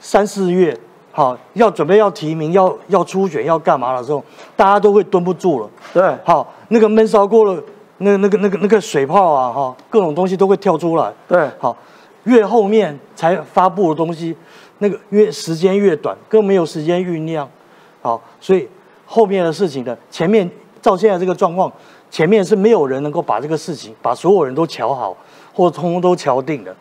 [0.00, 0.74] 三四月，
[1.12, 4.24] 好，要准备要提名、要要初选、要干嘛的时候，
[4.56, 5.70] 大家都会蹲不住了。
[5.92, 7.62] 对，好，那个闷烧过了，
[7.98, 11.12] 那那个那个那个水泡啊，哈，各种东西都会跳出来。
[11.28, 11.76] 对，好。
[12.24, 14.32] 越后面才发布的东西，
[14.78, 17.48] 那个越时间越短，更没有时间酝酿，
[18.00, 18.68] 好，所以
[19.04, 20.48] 后面的事情的，前面
[20.80, 21.72] 照现在这个状况，
[22.12, 25.16] 前面是没有人能够把这个事情把所有人都瞧好，
[25.52, 26.72] 或者通通都瞧定的，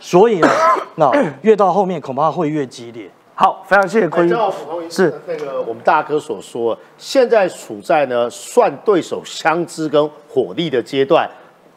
[0.00, 0.48] 所以呢，
[0.96, 3.10] 那越到后面恐怕会越激烈。
[3.42, 11.28] 好，非常谢谢坤正好补充一是那个我们大哥所说，现在处在呢算对手相知跟火力的阶段，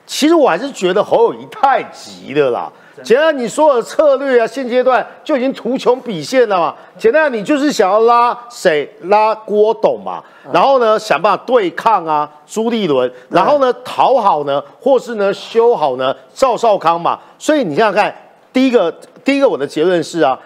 [0.05, 2.71] 其实我还是觉得侯友谊太急了啦。
[3.01, 6.75] 简单，你所有的策略啊，现阶段就已经图穷匕现了嘛。
[6.99, 8.87] 简单，你就是想要拉谁？
[9.05, 10.23] 拉郭董嘛。
[10.53, 13.11] 然后呢，想办法对抗啊朱立伦。
[13.27, 17.19] 然后呢，讨好呢，或是呢修好呢赵少康嘛。
[17.39, 18.15] 所以你想想看，
[18.53, 20.39] 第一个，第一个我的结论是啊，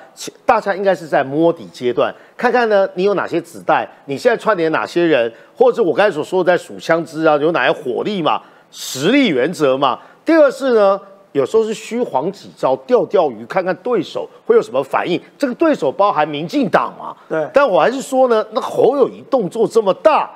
[0.45, 8.41] 大家应该是在摸底阶段，看看呢你有哪些子弹，你现在串联哪些人，或者我刚才所说的在数枪支啊，有哪些火力嘛，
[8.71, 10.00] 实力原则嘛。
[10.25, 11.00] 第二是呢。
[11.31, 15.21] 有时候是虚晃几招，钓钓鱼，看看对手会有什么反应。
[15.37, 17.15] 这个对手包含民进党嘛？
[17.29, 17.48] 对。
[17.54, 20.27] 但我还是说呢，那侯友谊动作这么大，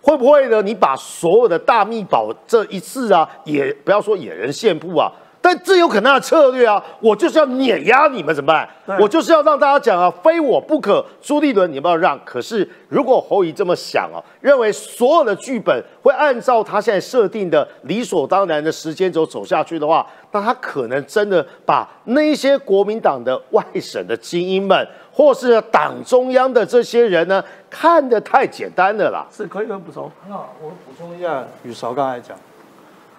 [0.00, 0.62] 会不会呢？
[0.62, 5.10] 你把所有的大秘宝这一次啊，也不要说野人献布啊，
[5.46, 8.98] 但这有可能的策略啊，我就是要碾压你们，怎么办？
[8.98, 11.06] 我就是要让大家讲啊，非我不可。
[11.22, 12.18] 朱立伦，你不要让。
[12.24, 27.40] 可是如果侯怡这么想啊，认为所有的剧本会按照他现在设定的理所当然的时间轴走下去的话，那他可能真的把那些国民党的外省的精英们，或是党中央的这些人呢，
[27.70, 29.24] 看得太简单了啦。
[29.30, 30.10] 是可以补充。
[30.28, 32.36] 那我补充一下，宇韶刚才讲。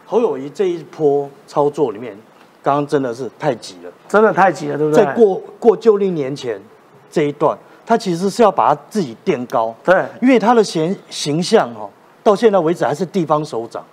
[0.09, 2.17] 侯友谊这一波操作里面，
[2.63, 5.03] 刚刚真的是太急了，真的太急了，对不对？
[5.03, 6.57] 在过过旧历年前
[7.11, 11.89] 这一段，他其实是要把他自己垫高，对，因为他的形形象哦，
[12.23, 13.83] 到现在为止还是地方首长，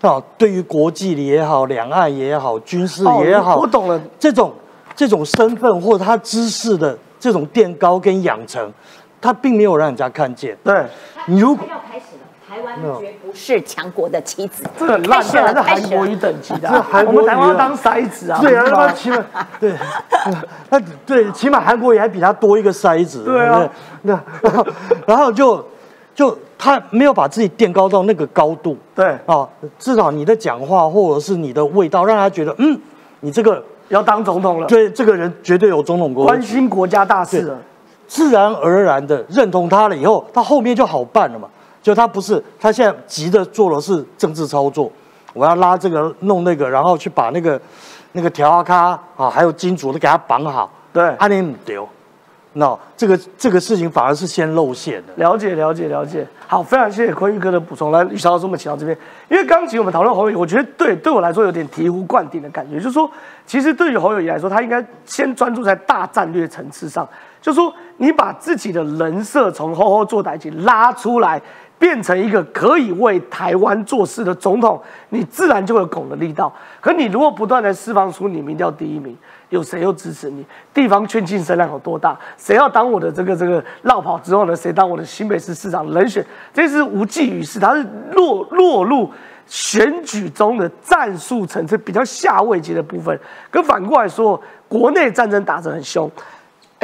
[0.00, 4.50] 啊，对于国际也好，两岸也好，军事也好，我懂了，这种
[4.94, 8.72] 这种身份或者他知识的这种垫高跟养成，
[9.20, 10.56] 他并没有让人家看见。
[10.64, 10.86] 对，
[11.26, 12.15] 你如果要开始。
[12.48, 16.68] 台湾绝不是强国的棋子，这很烂，这是韩国一等级的。
[17.04, 19.24] 我们台湾当筛子啊，对啊，他起码
[19.58, 19.74] 对，
[20.70, 23.24] 那对，起码韩国也还比他多一个筛子。
[23.24, 23.68] 对啊，
[24.02, 24.20] 那
[25.08, 25.64] 然后就
[26.14, 28.76] 就他没有把自己垫高到那个高度。
[28.94, 32.78] 对啊，至少你的讲话或者是你的味道，让他觉得嗯，
[33.20, 34.68] 你这个要当总统了。
[34.68, 37.58] 对，这个人绝对有总统国关心国家大事了，
[38.06, 41.48] 自然而然的认同他了以后，他后面就好办了嘛。
[41.86, 44.90] 就他不是，他现在急的做的是政治操作，
[45.32, 47.60] 我要拉这个弄那个，然后去把那个
[48.10, 50.68] 那个条卡啊，还有金主都给他绑好。
[50.92, 51.88] 对，阿联不丢，
[52.54, 55.12] 那这个这个事情反而是先露馅的。
[55.14, 57.92] 了解了解了解，好，非常谢谢坤玉哥的补充。
[57.92, 63.08] 来，吕老师，我们请到这边，因为刚刚其实我们讨论侯友，我觉得对对我来说有点醍醐灌顶的感觉，就是说，
[63.46, 67.08] 其实对于侯友谊来说，他应该先专注在大战略层次上，
[67.40, 71.40] 就是说你把自己的人设从后后做台起拉出来。
[71.78, 76.52] 变成一个可以为台湾做事的总统，你自然就会拱的力道。
[76.80, 79.16] 可你如果不断的释放出你民调第一名，
[79.50, 80.44] 有谁又支持你？
[80.72, 82.18] 地方劝进声量有多大？
[82.36, 84.56] 谁要当我的这个这个绕跑之后呢？
[84.56, 86.24] 谁当我的新北市市长人选？
[86.52, 89.10] 这是无济于事，它是落落入
[89.46, 93.18] 选举中的战术层次比较下位阶的部分。
[93.50, 96.10] 跟反过来说，国内战争打得很凶。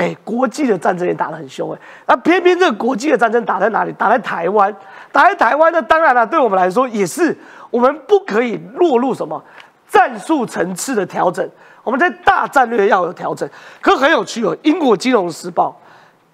[0.03, 3.93] 哎，国际的战争也打得很凶哎，那偏偏这个国际的战争打在哪里？
[3.93, 4.75] 打在台湾，
[5.13, 7.37] 打在台湾呢当然了，对我们来说也是，
[7.71, 9.41] 我们不可以落入什么
[9.89, 11.49] 战术层次的调整，
[11.85, 13.49] 我们在大战略要有调整。
[13.81, 15.81] 可很有趣哦，英国金融时报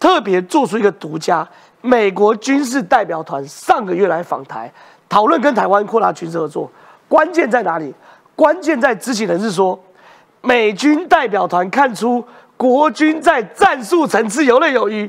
[0.00, 1.46] 特别做出一个独家，
[1.82, 4.72] 美国军事代表团上个月来访台，
[5.10, 6.70] 讨论跟台湾扩大军事合作，
[7.06, 7.94] 关键在哪里？
[8.34, 9.78] 关键在知情人士说，
[10.40, 12.24] 美军代表团看出。
[12.59, 15.09] 国军在战术层次游刃有余，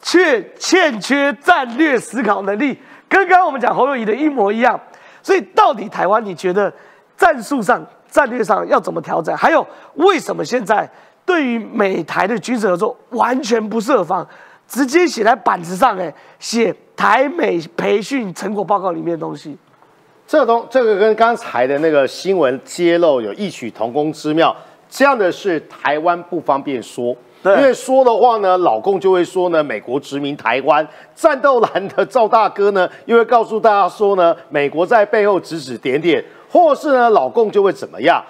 [0.00, 2.78] 却欠缺战略思考能力，
[3.08, 4.78] 跟刚刚我们讲侯友谊的一模一样。
[5.22, 6.72] 所以，到底台湾你觉得
[7.16, 9.36] 战术上、战略上要怎么调整？
[9.36, 10.88] 还有，为什么现在
[11.24, 14.26] 对于美台的军事合作完全不设防，
[14.68, 15.98] 直接写在板子上？
[15.98, 19.56] 哎，写台美培训成果报告里面的东西。
[20.26, 24.54] 这东这个跟刚才的那个新闻揭露有异曲同工之妙。
[24.90, 30.86] 这样的是台湾不方便说，因为说的话呢，老共就会说呢，美国殖民台湾。
[31.14, 38.22] 战斗蓝的赵大哥呢，又会告诉大家说呢，美国在背后指指点点，或是呢，老共就会怎么样，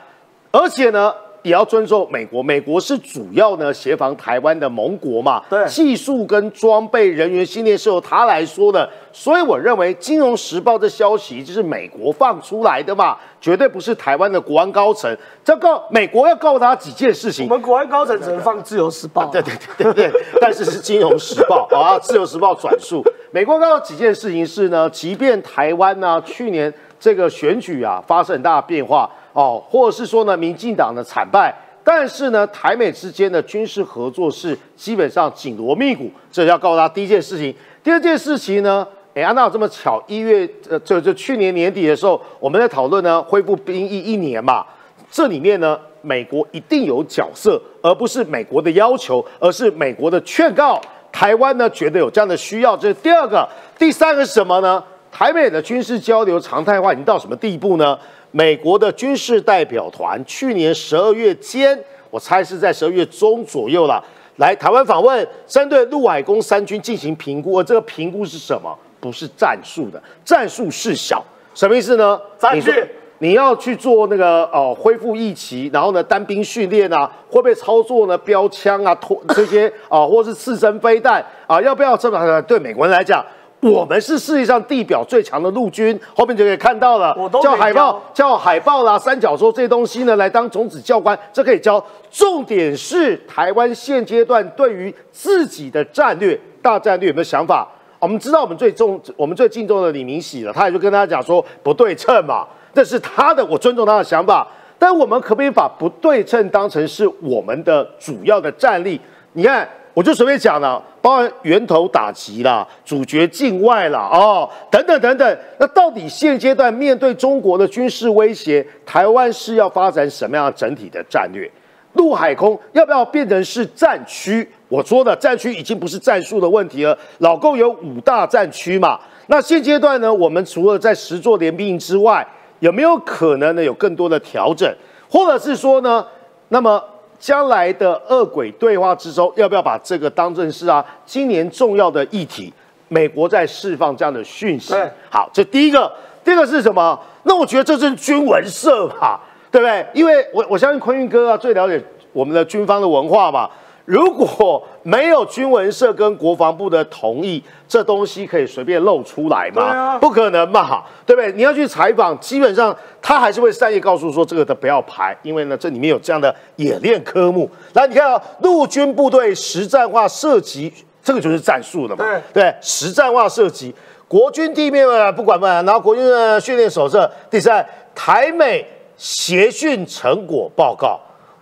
[0.52, 1.12] 而且呢。
[1.42, 5.42] 也要尊重美国，美国是主要呢协防台湾的盟国嘛。
[5.48, 15.16] 对，技术跟装备、人员训练是由他来说的，所以我认为《金融时报》的消息就是美国放出来的嘛，绝对不是台湾的国安高层。
[15.42, 19.24] 这个美国要告他几件事情，我们国安高层只能放《自由时报》。
[19.30, 29.10] 对对对对对，但是是《金融时报》啊，《自由时报》转述，美国告几件事情是呢，即便台湾呢去年这个选举啊发生很大的变化。
[29.32, 31.54] 哦，或者是说呢，民进党的惨败，
[31.84, 37.54] 但是呢，台美之间的军事合作是基本上紧锣密鼓，这要告诉他第一件事情。
[37.82, 44.66] 第二件事情呢，哎，安娜这么巧，一月呃，就就去年年底的时候，我们在讨论呢，恢复兵役一年嘛，
[45.10, 50.80] 这里面呢，美国一定有角色，而不是美国的要求，而是美国的劝告。
[51.12, 53.48] 台湾呢，觉得有这样的需要，这是第二个。
[53.78, 54.82] 第三个是什么呢？
[55.10, 57.98] 台美的军事交流常态化已经到什么地步呢？
[58.32, 61.78] 美国的军事代表团去年十二月间，
[62.10, 64.02] 我猜是在十二月中左右了，
[64.36, 67.58] 来台湾访问，针对陆海空三军进行评估。
[67.58, 68.72] 而这个评估是什么？
[69.00, 71.24] 不是战术的，战术是小，
[71.54, 72.20] 什么意思呢？
[72.38, 72.70] 战术，
[73.18, 78.16] 你要去做那个哦，恢复义旗，然后呢，单兵训练啊，会不会操作呢？
[78.18, 82.42] 标枪啊，拖这些啊，或是刺针飞弹啊，要不要这么？
[82.42, 83.24] 对美国人来讲。
[83.60, 91.84] 我们是世界上地表最强的陆军，后面就可以看到了，都叫海豹、叫海豹啦、三角洲这些东西呢，来当种子教官，这可以教。
[92.10, 97.68] 重点是台湾现阶段对于自己的战略、大战略有没有想法？
[97.98, 104.46] 我们知道我们最重、我们最敬重的李明喜了，他也就跟大家讲说不对称嘛，这是他的，我尊重他的想法。
[104.78, 108.98] 但我们可不可以把不对称当成是我们的主要的战力？
[109.34, 109.68] 你看。
[109.92, 115.38] 我就随便讲了，包含源头打击啦、主角境外啦、哦等等等等。
[115.58, 121.50] 那到底现阶段面对中国的军事威胁，台湾是要发展什么样整体的战略？
[121.94, 124.46] 陆海空要不要变成是战区？
[124.68, 126.96] 我说的战区已经不是战术的问题了。
[127.18, 129.00] 老共有五大战区嘛？
[129.26, 130.12] 那现阶段呢？
[130.12, 132.26] 我们除了在十座联兵之外，
[132.60, 134.70] 有没有可能呢有更多的调整，
[135.10, 136.06] 或者是说呢？
[136.50, 136.82] 那么？
[137.20, 140.84] 将来的恶鬼对话之中，要不要把这个当正是啊？
[141.04, 142.52] 今年重要的议题，
[142.88, 144.74] 美国在释放这样的讯息。
[145.10, 145.92] 好，这第一个，
[146.24, 146.98] 第二个是什么？
[147.24, 149.20] 那我觉得这是军文社吧，
[149.52, 149.86] 对不对？
[149.92, 151.78] 因为我我相信坤运哥啊最了解
[152.12, 153.48] 我们的军方的文化嘛。
[153.84, 159.98] 如果没有军文社跟国防部的同意，这东西可以随便露出来吗？
[159.98, 161.32] 不可能嘛，对不对？
[161.32, 167.50] 你要去采访，基本上他还是会善意告诉说这个的不要排，因为呢这里面有这样的演练科目。
[167.72, 170.72] 来，你看啊，陆军部队实战化射击，
[171.02, 172.04] 这个就是战术了嘛？
[172.32, 173.74] 对，实战化射击，
[174.06, 177.10] 国军地面不管不管，然后国军的训练手册。
[177.30, 178.64] 第三，台美
[178.96, 181.00] 协训成果报告。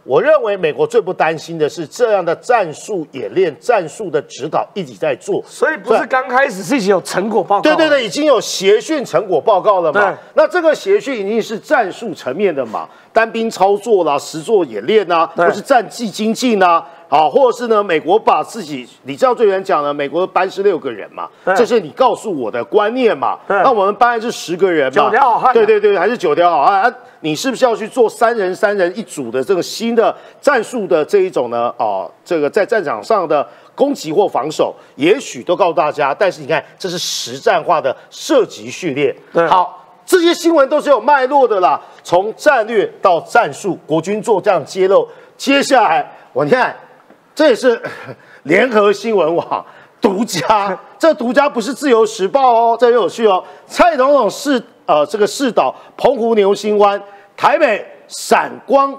[0.08, 7.62] 我认为美国最不担心的是这样的战术演练、战术的指导一直在做，所以不是刚开始是已经有成果报告。
[7.62, 10.16] 对对对，已经有协训成果报告了嘛？
[10.32, 12.88] 那这个协训一定是战术层面的嘛？
[13.12, 17.82] 单兵操作啦、实作演练呐，或是战技精进呐，啊，或者是呢？
[17.82, 21.28] 美国把自己，你知道最远讲了，美国班是六个人嘛？
[21.56, 23.38] 这是你告诉我的观念嘛？
[23.48, 25.04] 那我们班是十个人嘛？
[25.04, 25.54] 九条好汉。
[25.54, 26.94] 对对对，还是九条好汉。
[27.20, 31.74] 你是不是要去做三人三人一组的这个新的战术的这一种呢？
[31.78, 33.44] 哦，这个在战场上的
[33.74, 36.14] 攻击或防守，也许都告诉大家。
[36.14, 39.14] 但是你看，这是实战化的射击训练。
[39.48, 41.80] 好，这些新闻都是有脉络的啦。
[42.04, 45.08] 从战略到战术，国军做这样揭露。
[45.36, 46.76] 接下来，我你看，
[47.38, 47.80] 这也是
[48.42, 49.64] 联合新闻网
[50.00, 50.76] 独家。
[50.98, 53.44] 这独家不是自由时报哦，这很有趣哦。
[53.68, 54.60] 蔡总统是。
[54.88, 56.98] 呃，这个视导澎湖牛心湾，
[57.36, 58.98] 台北闪光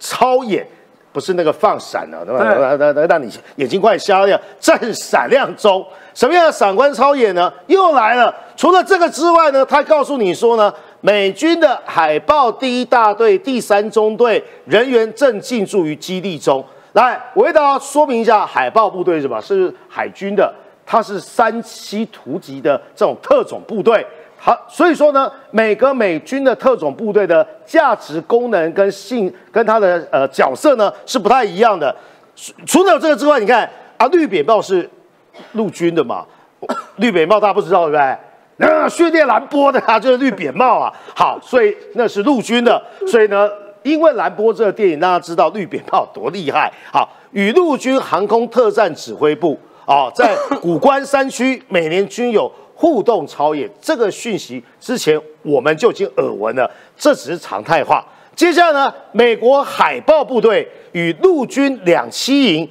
[0.00, 0.66] 超眼，
[1.12, 2.76] 不是那个放闪了，对吧？
[2.76, 5.86] 那那让你眼睛快瞎掉，正闪亮中。
[6.14, 7.52] 什么样的闪光超眼呢？
[7.68, 8.34] 又来了。
[8.56, 16.64] 除了这个之外呢，他告诉你说呢，美军的海豹第一大队第三中队人员正进驻于基地中。
[16.94, 19.40] 来，我为大家说明一下，海豹部队是吧？
[19.40, 20.52] 是海军的，
[20.86, 24.06] 它是三栖突击的这种特种部队。
[24.38, 31.94] 好，所以说呢，每个美军的特种部队的价值、功能跟性跟它的呃角色呢是不太一样的。
[32.64, 34.88] 除了这个之外，你看啊，绿扁帽是
[35.52, 36.24] 陆军的嘛？
[36.96, 38.16] 绿扁帽大家不知道对不对？
[38.58, 40.92] 那训练蓝波的啊，就是绿扁帽啊。
[41.16, 42.80] 好，所以那是陆军的。
[43.08, 43.48] 所以呢，
[43.84, 46.72] 因为蓝波这个电影，大家知道绿扁帽多厉害。
[46.92, 49.56] 好，与陆军航空特战指挥部
[49.86, 52.50] 啊，在古关山区每年均有。
[52.76, 58.04] 互动超演这个讯息之前我们就已经耳闻了，这只是常态化。
[58.34, 62.68] 接下来呢，美国海豹部队与陆军两栖营、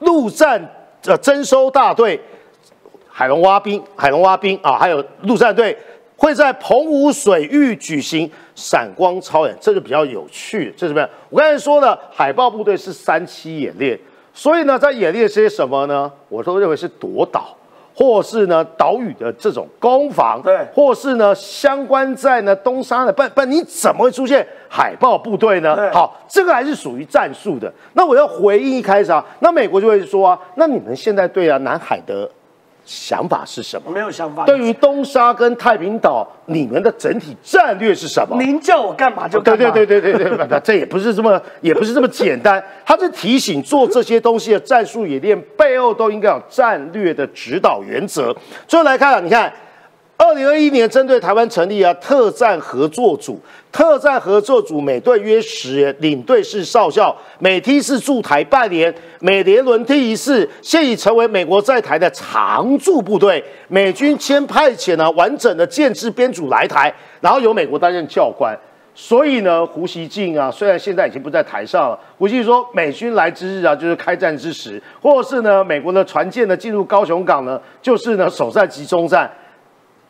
[0.00, 0.62] 陆战
[1.06, 2.20] 呃征收大队、
[3.08, 5.74] 海龙蛙兵、海龙蛙兵啊，还有陆战队
[6.16, 10.72] 会在澎湖水域举行闪光超演，这就比较有趣。
[10.76, 11.08] 这是什么？
[11.30, 13.98] 我刚才说的海豹部队是三期演练，
[14.34, 16.10] 所以呢，在演练些什么呢？
[16.28, 17.56] 我都认为是夺岛。
[17.98, 25.74] 或是呢岛屿的这种攻防，对，或是呢相关在呢东沙的，不不，你怎么会出现海豹部队呢？
[25.94, 27.72] 好，这个还是属于战术的。
[27.94, 32.30] 那我要回应一开始啊，那美国就会说啊，那你们现在对啊南海的。
[32.86, 33.90] 想法是什么？
[33.90, 34.46] 没有想法。
[34.46, 38.40] 对于东沙跟太平岛，你们的整体战略是什么？
[38.40, 39.70] 您叫我干嘛就干嘛。
[39.72, 42.64] 对对对对对对，这也不是这么，也不是这么简单。
[42.86, 48.34] 他是提醒做这些东西的战术演练背后都应该有战略的指导原则。
[48.66, 49.52] 最后来看，你看。
[50.18, 53.38] 二零二一年，针对台湾成立啊特战合作组，
[53.70, 63.44] 特战合作组每队约十人，领队是少校，每梯是驻台半年，每年轮替一次，现已成为美国在台的常驻部队。
[63.68, 68.56] 美军先派遣了完整的建制编组来台，然后由美国担任教官。
[68.94, 79.30] 所以呢，胡锡进啊，虽然现在已经不在台上了，胡锡进说美军来之日啊，就是开战之时，或是呢，美国的船舰呢进入高雄港呢，就是呢首战集中战。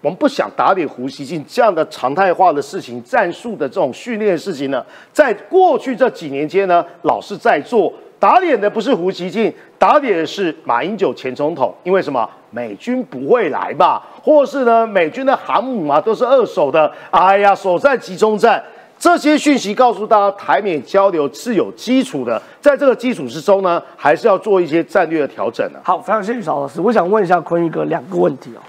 [0.00, 7.92] 我们不想打脸胡锡进这样的常态化的事情、战术的这种训练事情呢，在过去这几年间呢，老是在做。
[8.18, 11.74] 打脸的不是胡锡进，打脸的是马英九前总统。
[11.84, 12.26] 因为什么？
[12.50, 14.02] 美军不会来吧？
[14.22, 16.90] 或是呢，美军的航母啊都是二手的。
[17.10, 18.62] 哎呀，首战集中战。
[18.98, 25.78] 这些讯息告诉大家，台美交流是有基础的，在这个基础之中呢，还是要做一些战略的调整的。
[25.84, 26.80] 好，非常谢谢邵老师。
[26.80, 28.60] 我想问一下坤一哥两个问题哦。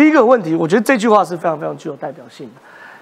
[0.00, 2.52] 第一个问题，我觉得这句话是非常非常具有代表性的。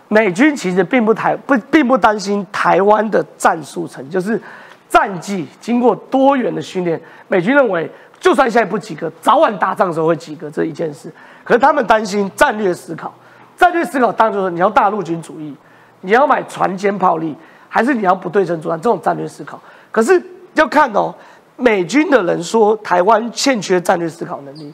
[0.09, 4.41] 美军其实并不台不并不担心台湾的战术层就是
[4.89, 7.89] 战绩经过多元的训练，美军认为
[8.19, 11.09] 就算现在不及格，早晚打仗的时候会及格这一件事。
[11.45, 13.15] 可是他们担心战略思考，
[13.57, 15.55] 战略思考当然就是你要大陆军主义。
[16.01, 17.33] 你要买船坚炮利，
[17.69, 18.81] 还是你要不对称作战？
[18.81, 19.61] 这种战略思考，
[19.93, 20.21] 可是
[20.55, 21.15] 要看哦。
[21.55, 24.73] 美军的人说台湾欠缺战略思考能力，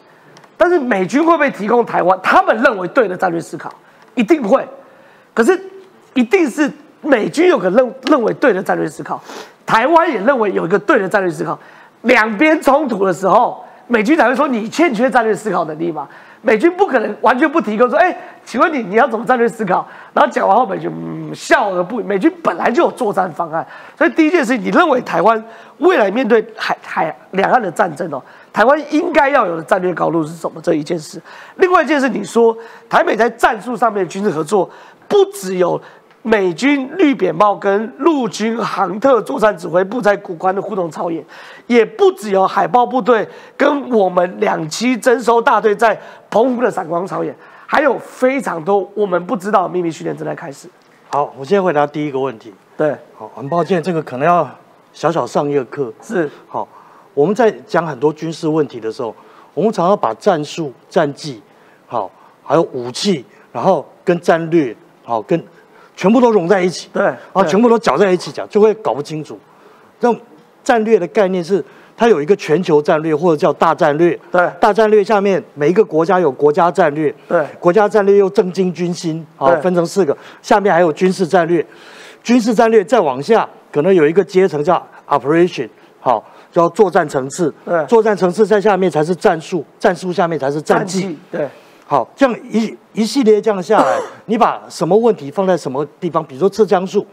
[0.56, 3.72] 但是美军会不会提供台湾他们认为对的战略思考？
[4.14, 4.66] 一定会。
[5.32, 5.60] 可是
[6.14, 6.70] 一定是
[7.02, 9.20] 美军有个认认为对的战略思考，
[9.66, 11.58] 台湾也认为有一个对的战略思考。
[12.02, 16.08] 两边冲突的时候，美军才会说你欠缺战略思考能力嘛？
[16.46, 18.14] 美军不可能完全不提供说，哎，
[18.44, 19.88] 请问你你要怎么战略思考？
[20.12, 22.04] 然后讲完后，美军嗯笑而不语。
[22.04, 23.66] 美军本来就有作战方案，
[23.96, 25.42] 所以第一件事，你认为台湾
[25.78, 28.22] 未来面对海海两岸的战争哦，
[28.52, 30.60] 台湾应该要有的战略高度是什么？
[30.60, 31.18] 这一件事。
[31.56, 32.54] 另外一件事，你说
[32.90, 34.68] 台美在战术上面军事合作，
[35.08, 35.80] 不只有。
[36.26, 41.22] 美军绿扁帽跟陆军航特作战指挥部在古关的互动操演，
[41.66, 46.00] 也不只有海豹部队跟我们两栖征收大队在
[46.30, 50.66] 澎湖的闪光操演，还有非常多我们不知道的秘密训练正在开始。
[51.10, 52.54] 好，我先回答第一个问题。
[52.74, 54.48] 对，好，很抱歉，这个可能要
[54.94, 55.92] 小小上一个课。
[56.00, 56.66] 是，好，
[57.12, 59.14] 我们在讲很多军事问题的时候，
[59.52, 61.42] 我们常常把战术、战绩，
[61.86, 62.10] 好，
[62.42, 63.22] 还有武器，
[63.52, 65.44] 然后跟战略，好跟。
[65.96, 69.38] 全部都融在一起，对，啊，全部都搅在一起讲，就会搞不清楚。
[70.00, 70.20] 这种
[70.62, 71.64] 战略的概念是，
[71.96, 81.64] 它有一个全球战略或者叫大战略，对，大战略下面每一个国家有国家战略，对，国家战略又政经军心，啊，分成四个，下面还有军事战略，
[82.22, 85.68] 军事战略再往下可能有一个阶层叫 operation，
[86.00, 91.48] 好，叫作战层次，对，作战层次在下面才是战术，战术下面才是战绩，对。
[91.86, 96.24] 好，这样一一系列这样下来， 你把什么问题放在什么地方？
[96.24, 97.06] 比如说刺枪术，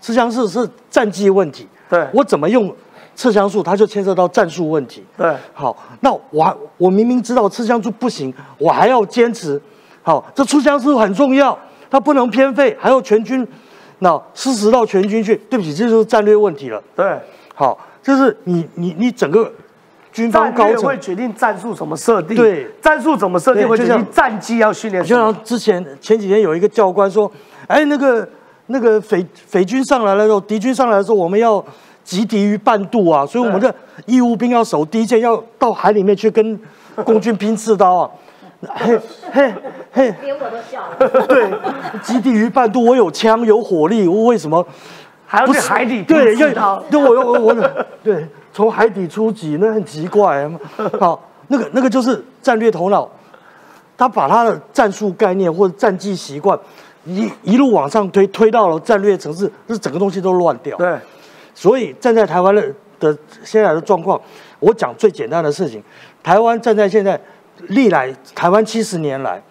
[0.00, 1.66] 刺枪术是战绩问题。
[1.90, 2.72] 对，我怎么用
[3.16, 5.04] 刺枪术，它就牵涉到战术问题。
[5.16, 9.60] 对，好，那我我明明知道刺枪术不行，我还要坚持。
[10.02, 11.58] 好，这出枪术很重要，
[11.90, 13.46] 它不能偏废，还要全军，
[13.98, 15.34] 那施实到全军去。
[15.50, 16.80] 对不起，这就是战略问题了。
[16.94, 17.18] 对，
[17.52, 19.52] 好，就是你你你整个。
[20.14, 25.02] 军方高层会决定战术怎么设定，对，战术怎么设定会决定战机要训练。
[25.02, 27.28] 就像之前前几天有一个教官说，
[27.66, 28.26] 哎，那个
[28.68, 31.62] 那个匪匪军上来了之后，敌军上来的时候，我们要
[32.04, 33.74] 击敌于半渡啊，所以我们的
[34.06, 36.56] 义务兵要守第一线，要到海里面去跟
[37.04, 38.10] 共军拼刺刀啊。
[38.66, 38.98] 嘿
[39.30, 39.52] 嘿
[39.92, 41.26] 嘿，连我都笑了。
[41.26, 41.50] 对，
[42.02, 44.64] 击敌于半渡，我有枪有火力，我为什么
[45.26, 47.54] 还要去海底对，要对我我我
[48.02, 48.26] 对。
[48.52, 50.48] 从海底出击，那很奇怪。
[51.00, 53.10] 好，那个那个就是战略头脑，
[53.98, 56.56] 他把他的战术概念或者战绩习惯
[57.04, 60.76] 一一路往上推，推到了战略层次，这整个东西都乱掉。
[60.76, 60.96] 对，
[61.52, 62.62] 所以站在台湾的
[63.00, 64.20] 的现在的状况，
[64.60, 65.82] 我讲最简单的事情：
[66.22, 67.20] 台湾站在现在
[67.70, 69.42] 历来台湾七十年来，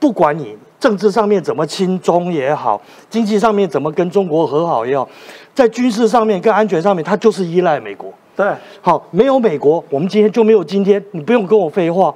[0.00, 5.08] 不管你政治上面怎么亲中也好，经济上面怎么跟中国和好也好，
[5.54, 8.12] 在军事上面跟安全上面，它就是依赖美国。
[8.36, 8.46] 对，
[8.80, 11.04] 好，没有美国，我们今天就没有今天。
[11.10, 12.14] 你不用跟我废话。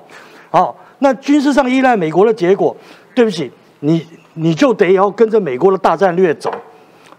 [0.51, 2.77] 好，那军事上依赖美国的结果，
[3.13, 3.51] 对不起，
[3.81, 6.49] 你你就得要跟着美国的大战略走。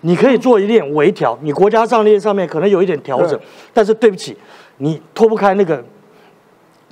[0.06, 3.38] 你可以做一点微调，你国家战略上面可能有一点调整，
[3.74, 4.38] 但是对不起，
[4.78, 5.84] 你脱不开那个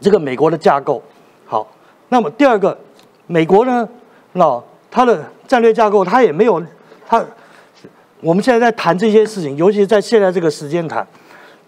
[0.01, 1.01] 这个美国的架构。
[1.45, 1.65] 好，
[2.09, 2.77] 那么第二个，
[3.27, 3.87] 美国呢，
[4.33, 6.61] 那它的战略架构，它也没有
[7.07, 7.23] 它。
[8.21, 11.05] 我们现在在谈这些事情，尤其是在现在这个时间谈。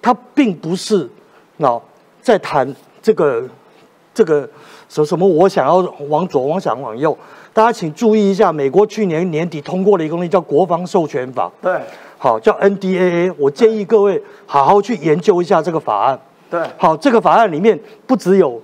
[0.02, 1.10] 它并不是，
[1.58, 1.82] 那，
[2.22, 3.42] 在谈这个
[4.14, 4.48] 这个
[4.90, 5.26] 什什么？
[5.26, 5.78] 我想要
[6.10, 7.18] 往左，我想往右。
[7.54, 11.48] 大家请注意一下，美国去年年底通过了一个东西，叫《国防授权法》。
[11.64, 11.80] 对，
[12.18, 13.34] 好，叫 NDAA。
[13.38, 16.20] 我建议各位好好去研究一下这个法案。
[16.50, 18.62] 对，好，这个法案里面不只有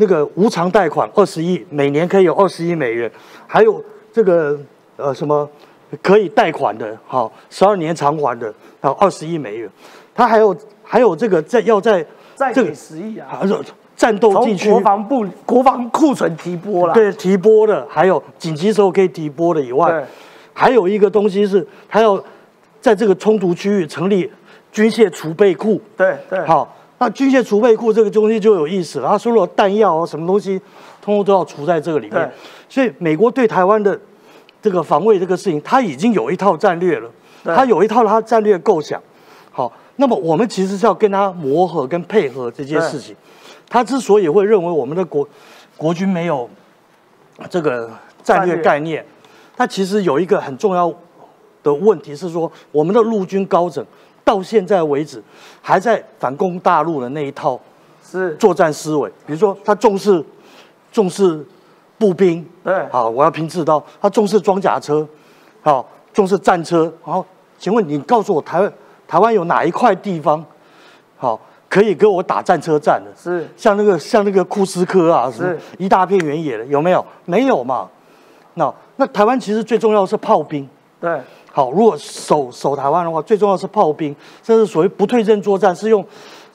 [0.00, 3.10] 那个无偿贷款二十亿，每年可以有二十亿美元，
[3.46, 4.58] 还有这个
[4.96, 5.48] 呃什么
[6.02, 9.68] 可以贷款的，好，十二年偿还的，好，二十亿美元。
[10.14, 12.04] 他还有还有这个在要在
[12.54, 13.40] 这个十亿啊，
[13.96, 20.06] 战斗地区国防部国防库存提拨了，对，提拨的，还有紧急时候可以提拨的以外，
[20.52, 22.22] 还有一个东西是，他要
[22.80, 24.30] 在这个冲突区域成立
[24.70, 30.60] 军械储备库，对对，好，那军械储备库这个东西就有意思了，它所有弹药啊什么东西，
[31.00, 32.32] 通通都要储在这个里面，
[32.68, 33.98] 所以美国对台湾的
[34.60, 37.10] 这个防卫这个事情，它已经有一套战略了，
[37.44, 39.00] 它有一套它战略构想，
[39.50, 43.14] 好，那么我们其实是要跟他磨合跟配合这件事情。
[43.68, 45.28] 他之所以会认为我们的国
[45.76, 46.48] 国军没有
[47.50, 47.90] 这个
[48.22, 48.56] 战略。
[48.56, 49.04] 概念，
[49.56, 50.92] 他其实有一个很重要
[51.62, 53.84] 的问题是说，我们的陆军高层
[54.28, 55.22] 到现在为止
[55.62, 57.58] 还在反攻大陆的那一套
[58.04, 59.08] 是作战思维。
[59.26, 60.22] 比如说，他重视
[60.92, 61.42] 重视
[61.96, 65.08] 步兵，对，好，我要拼刺刀；他重视装甲车，
[65.62, 66.92] 好，重视战车。
[67.00, 67.24] 好，
[67.58, 68.70] 请问你告诉我，台湾
[69.06, 70.44] 台湾有哪一块地方
[71.16, 71.40] 好？
[71.70, 77.04] 可以给我打战车战的，是像那个像那个库斯科啊，是一大片原野的，有没有？
[77.24, 77.88] 没有嘛？
[78.54, 80.68] 那那台湾其实最重要的是炮兵，
[81.00, 81.18] 对，
[81.58, 86.04] 好，如果守守台湾的话，最重要是炮兵，这是所谓不退阵作战，是用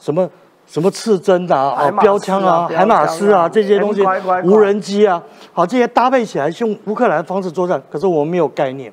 [0.00, 0.26] 什么
[0.66, 4.00] 什么刺针啊、啊标枪啊、海马斯啊这些东西，
[4.44, 8.90] 无人机啊，好，这些搭配起来用乌克兰的方式作战，可是我们没有概念。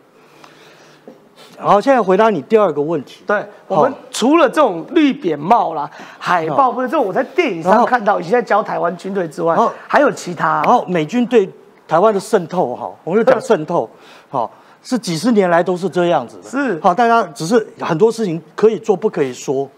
[1.57, 3.23] 好，现在回答你第二个问题。
[3.25, 5.89] 对我们除了这种绿扁帽啦、
[6.19, 9.57] 海报，不是这种我在电影上看到，以前在教台湾军队之外，
[9.87, 10.61] 还有其他。
[10.65, 11.49] 然后美军对
[11.87, 13.89] 台湾的渗透，哈，我们就讲渗透，
[14.29, 14.51] 好，
[14.83, 16.49] 是几十年来都是这样子的。
[16.49, 19.69] 是，好，大家只是很多事情可以做，不可以说。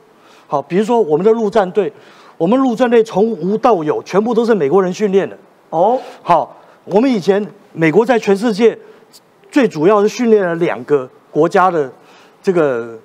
[0.48, 1.92] 好，比如说我们的陆战队，
[2.38, 5.38] 我们陆战队从无到有，全部都是美国人训练的。
[5.70, 8.78] 哦，好，我们以前美国在全世界
[9.52, 11.10] 最主要是训练了两个。
[11.34, 11.92] 国家的
[12.44, 12.96] 这个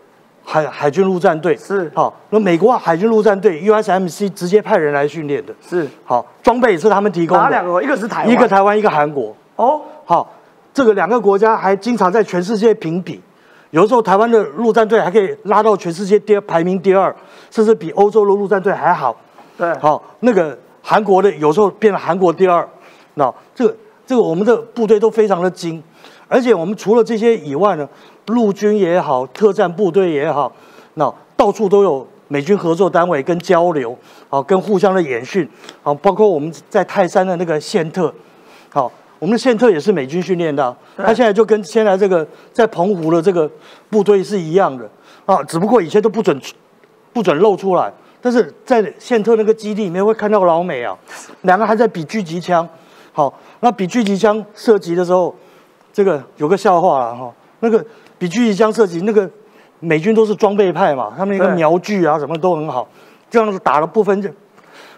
[0.45, 7.45] 海海军陆战队是好，那美国海军陆战队 USMC 直接派人来训练的，是好，装备也是他们提供的。
[7.45, 7.83] 哪两个？
[7.83, 9.35] 一个是台湾，一个台湾，一个韩国。
[9.57, 10.31] 哦，好，
[10.79, 13.21] 这个两个国家还经常在全世界评比，
[13.71, 17.13] 有时候台湾的陆战队还可以拉到全世界第二，排名第二，
[17.51, 19.17] 甚至比欧洲的陆战队还好。
[19.57, 22.65] 对，好，那个韩国的有时候变了韩国第二，
[23.15, 23.77] 那这个
[24.07, 25.83] 这个我们的部队都非常的精，
[26.29, 27.89] 而且我们除了这些以外呢。
[28.27, 30.53] 陆军也好，特战部队也好，
[30.95, 33.97] 那到处都有美军合作单位跟交流，
[34.29, 35.49] 好，跟互相的演训，
[35.83, 38.15] 好，包括我们在泰山的那个宪特，
[38.71, 43.51] 好，我们的宪特也是美军训练的，他现在就跟现在这个在澎湖的这个
[43.91, 44.89] 部队是一样的，
[45.27, 46.41] 啊，只不过以前都不准
[47.13, 50.97] 不准露出来，但是在宪特那个基地里面会看到老美啊，
[51.43, 52.69] 两个还在比狙击枪，
[53.13, 55.35] 好，那比狙击枪射击的时候，
[55.93, 57.85] 这个有个笑话了哈，那个。
[58.21, 59.31] 比狙击枪射击，那个
[59.79, 62.89] 美军都是装备派嘛，他们那个瞄具啊什么都很好，
[63.31, 64.29] 这样子打了不分就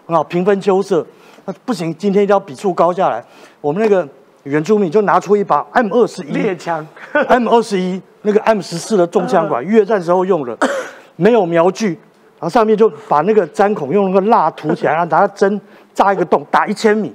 [0.07, 1.05] 很好，平分秋色。
[1.45, 3.23] 那不行，今天一定要比数高下来。
[3.59, 4.07] 我们那个
[4.43, 6.85] 原住民就拿出一把 M 二十一猎枪，
[7.27, 10.57] M 二十一那个 M 十四的重枪管，越战时候用的，
[11.15, 11.89] 没有瞄具，
[12.39, 15.59] 然后上面就把那个粘孔用那个蜡涂起来，然后拿针
[15.93, 17.13] 扎一个洞，打一千米，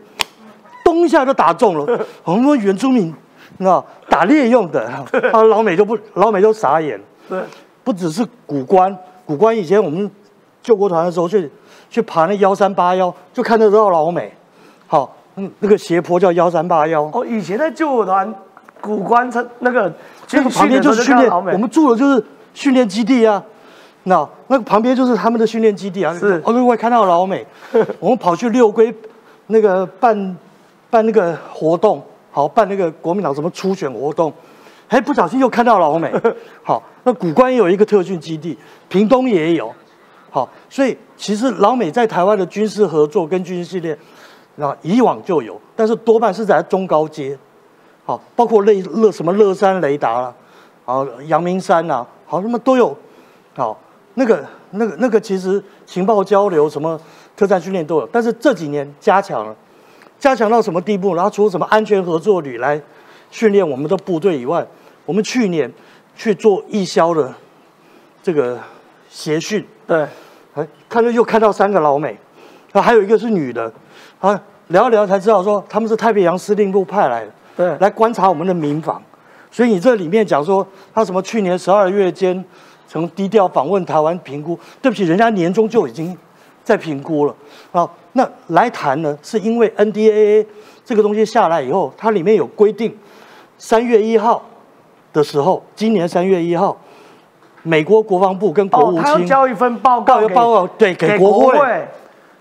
[0.84, 2.06] 咚一下就打中了。
[2.24, 3.14] 我们原住民。
[3.58, 4.84] 你知道打猎用的，
[5.32, 7.00] 啊，老美就不，老美就傻眼。
[7.26, 7.40] 对，
[7.82, 10.10] 不只是古关，古关以前我们
[10.62, 11.50] 救国团的时候去
[11.88, 14.32] 去爬那幺三八幺，就看得到老美。
[14.86, 17.02] 好，嗯，那个斜坡叫幺三八幺。
[17.12, 18.34] 哦，以前在救火团
[18.80, 19.92] 古关，它那个
[20.32, 22.24] 那个旁边就是训练，我们住的就是
[22.54, 23.42] 训练基地啊。
[24.04, 26.14] 那那个旁边就是他们的训练基地啊。
[26.14, 27.46] 是，哦，会看到老美。
[28.00, 28.94] 我们跑去六龟
[29.48, 30.36] 那个办
[30.90, 32.02] 办那个活动。
[32.30, 34.30] 好办那个国民党什么初选活动，
[34.88, 36.12] 哎不小心又看到老美。
[36.62, 38.58] 好，那古关也有一个特训基地，
[38.90, 39.74] 屏东也有。
[40.30, 43.96] 好，所以其实老美在台湾的军事合作跟军事训练，
[44.56, 47.38] 那以往就有，但是多半是在中高阶。
[48.04, 50.34] 好，包括乐乐什么乐山雷达啦，
[50.84, 52.96] 好阳明山呐，好什么都有。
[53.54, 53.78] 好，
[54.14, 57.00] 那个那个那个其实情报交流什么
[57.36, 59.54] 特战训练都有，但是这几年加强了。
[60.18, 61.14] 加强到什么地步？
[61.14, 62.80] 然后除了什么安全合作旅来
[63.30, 64.66] 训练我们的部队以外，
[65.04, 65.70] 我们去年
[66.14, 67.34] 去做义消的
[68.22, 68.58] 这个
[69.10, 70.06] 协训，对，
[70.54, 72.16] 哎，看到又看到三个老美，
[72.72, 73.72] 啊，还有一个是女的，
[74.20, 79.00] 啊，聊一聊才知道说他们是太平洋司令部派来的，对，来观察我们的民防。
[79.50, 82.44] 所以你这里面讲说他什么去年十二月间
[82.86, 86.16] 从低调访问台湾评估，对不起，人家年终就已经
[86.64, 87.34] 在评估了，
[87.72, 87.88] 啊。
[88.12, 90.46] 那来谈呢，是因为 NDAA
[90.84, 92.96] 这个东西下来以后，它里面有规定，
[93.58, 94.42] 三月一号
[95.12, 96.76] 的时候，今年三月一号，
[97.66, 101.88] 美国国防部跟国务卿交一份报告，报告对给国会。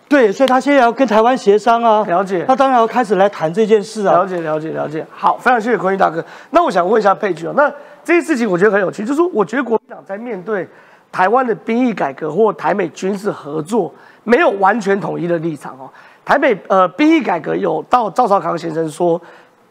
[0.07, 2.45] 对，所以他现在要跟台湾协商啊，了解。
[2.47, 5.03] 他当然要开始来谈这件事啊，了解，了解，了解。
[5.09, 6.23] 好，非常谢谢坤毅大哥。
[6.51, 7.73] 那我想问一下佩君啊，那
[8.03, 10.67] 这些事情我觉得很有趣，就是说，我觉得国民党在面对
[11.11, 13.91] 台湾的兵役改革或台美军事合作，
[14.23, 15.89] 没有完全统一的立场哦。
[16.23, 19.19] 台美呃兵役改革有到赵少康先生说。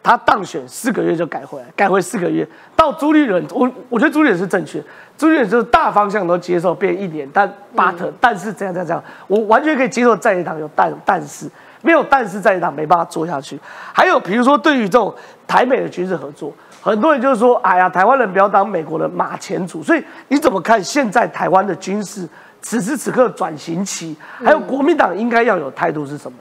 [0.04, 2.46] 他当选四个月就改回来，改回四个月。
[2.76, 4.78] 到朱立伦，我我觉得朱立伦是正确。
[5.16, 11.50] 朱立伦就是大方向都接受，变一年，但 but 但是这样这样这样，我完全可以接受在野党有但但是
[11.80, 13.58] 没有但是在野党没办法做下去。
[13.94, 15.14] 还有比如说对于这种
[15.46, 16.52] 台美的军事合作，
[16.82, 19.82] 很多人就是说，哎呀，台湾人不要当美国的马前卒。
[19.82, 22.28] 所以你怎么看现在台湾的军事
[22.60, 26.36] 此时此刻转型期，还有国民党应该要有态度是什么？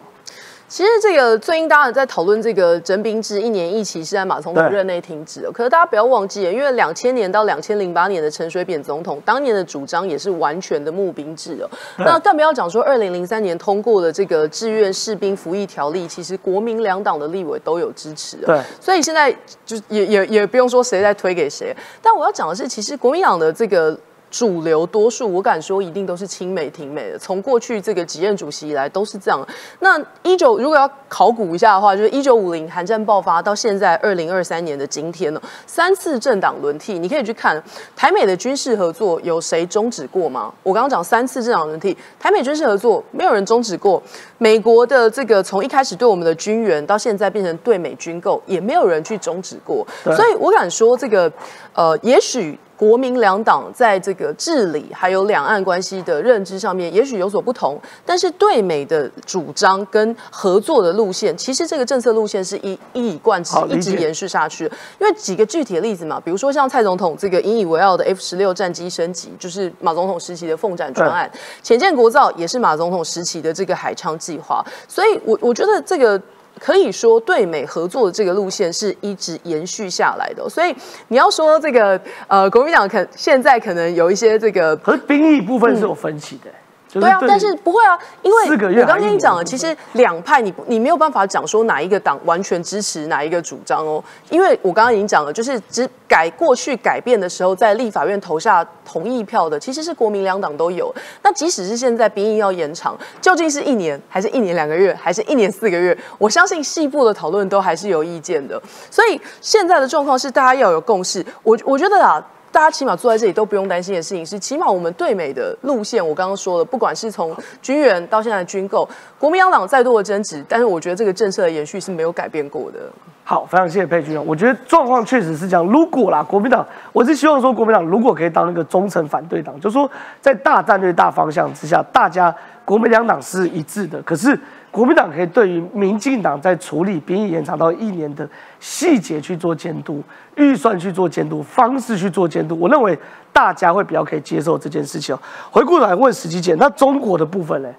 [0.67, 11.69] 其实这个最近大家在讨论这个征兵制一年一期是在马总统任内停止，可是大家不要忘记，因为两千年到两千零八年的陈水扁总统当年的主张也是完全的募兵制哦。
[11.97, 18.37] 那更不要讲说二零零三年通过的这个志愿士兵服役条例，其实国民两党的立委都有支持。
[18.37, 19.31] 对，所以现在
[19.65, 23.95] 就也也也不用说谁在推给谁，但我要讲的是，其实国民党的这个。
[24.33, 27.19] 主流多数，我敢说一定都是亲美挺美的。
[27.19, 29.47] 从过去这个几任主席以来都是这样。
[29.79, 37.61] 那一九如果要考古一下的话，就是一九五零韩战爆发到现在二零二三年的今天呢，三次政党轮替，你可以去看
[37.95, 40.51] 台美的军事合作有谁终止过吗？
[40.63, 44.01] 我刚刚讲三次政党轮替，台美军事合作没有人终止过。
[44.39, 49.85] 美国的这个从一开始对我们的军援到现在变成对美军购，也没有人去终止过。
[50.03, 51.31] 所以我敢说这个，
[51.73, 52.57] 呃，也许。
[52.75, 64.65] 国民两党在这个治理还有两岸关系的认知上面，也许有所不同，但是对美的主张跟合作的路线，其实这个政策路线是一一以贯之，一直延续下去。
[64.99, 71.29] 因为几个具体的例子嘛，比如说像蔡总统这个引以为傲的 F 十六战机升级，就是马总统时期的凤展专案；
[71.61, 74.63] 浅见国造也是马总统时期的这个海昌计划。
[74.87, 76.21] 所以，我我觉得这个。
[76.63, 80.47] 可以说，对美合作的这个路线是一直延续下来的。
[80.49, 80.73] 所以
[81.09, 81.99] 你要说这个，
[82.29, 86.49] 呃，国民党可现在可能有一些这个，和兵役部分是有分歧的。
[86.93, 100.93] 对啊，但是不会啊，因为我刚跟你讲了，其实两派你你没有办法讲说哪一个党完全支持哪一个主张哦，因为我刚刚已经讲了，就是只改过去改变的时候，在立法院投下同意票的，其实是国民两党都有。
[101.23, 105.97] 那即使是现在兵役要延长，究竟是一年还是一年两个月，还是一年四个月？
[106.19, 108.61] 我相信细部的讨论都还是有意见的。
[108.91, 111.25] 所以现在的状况是大家要有共识。
[111.41, 112.23] 我我觉得啊。
[112.53, 118.87] 大家起码坐在这里都不用担心的事情是，起码我们对美的路线，我刚刚说了，不管是从军援到现在的军购，
[119.17, 122.79] 国民党再多的争执，但是我觉得这个政策的延续是没有改变过的。
[123.23, 125.65] 好，非常谢谢佩君，我觉得状况确实是这样。
[125.65, 129.89] 如果啦，国民党，我是希望说国民党如果可以当那个忠诚反对党，就说
[130.21, 132.33] 在大战略大方向之下，大家
[132.63, 134.39] 国民两党是一致的，可是。
[134.73, 138.27] 国民党可以对于民进党在处理兵役延长到一年的
[138.59, 140.01] 细节去做监督，
[140.35, 142.57] 预算去做监督，方式去做监督。
[142.59, 142.97] 我认为
[143.31, 145.15] 大家会比较可以接受这件事情。
[145.51, 147.69] 回过来问实际检，那中国的部分呢？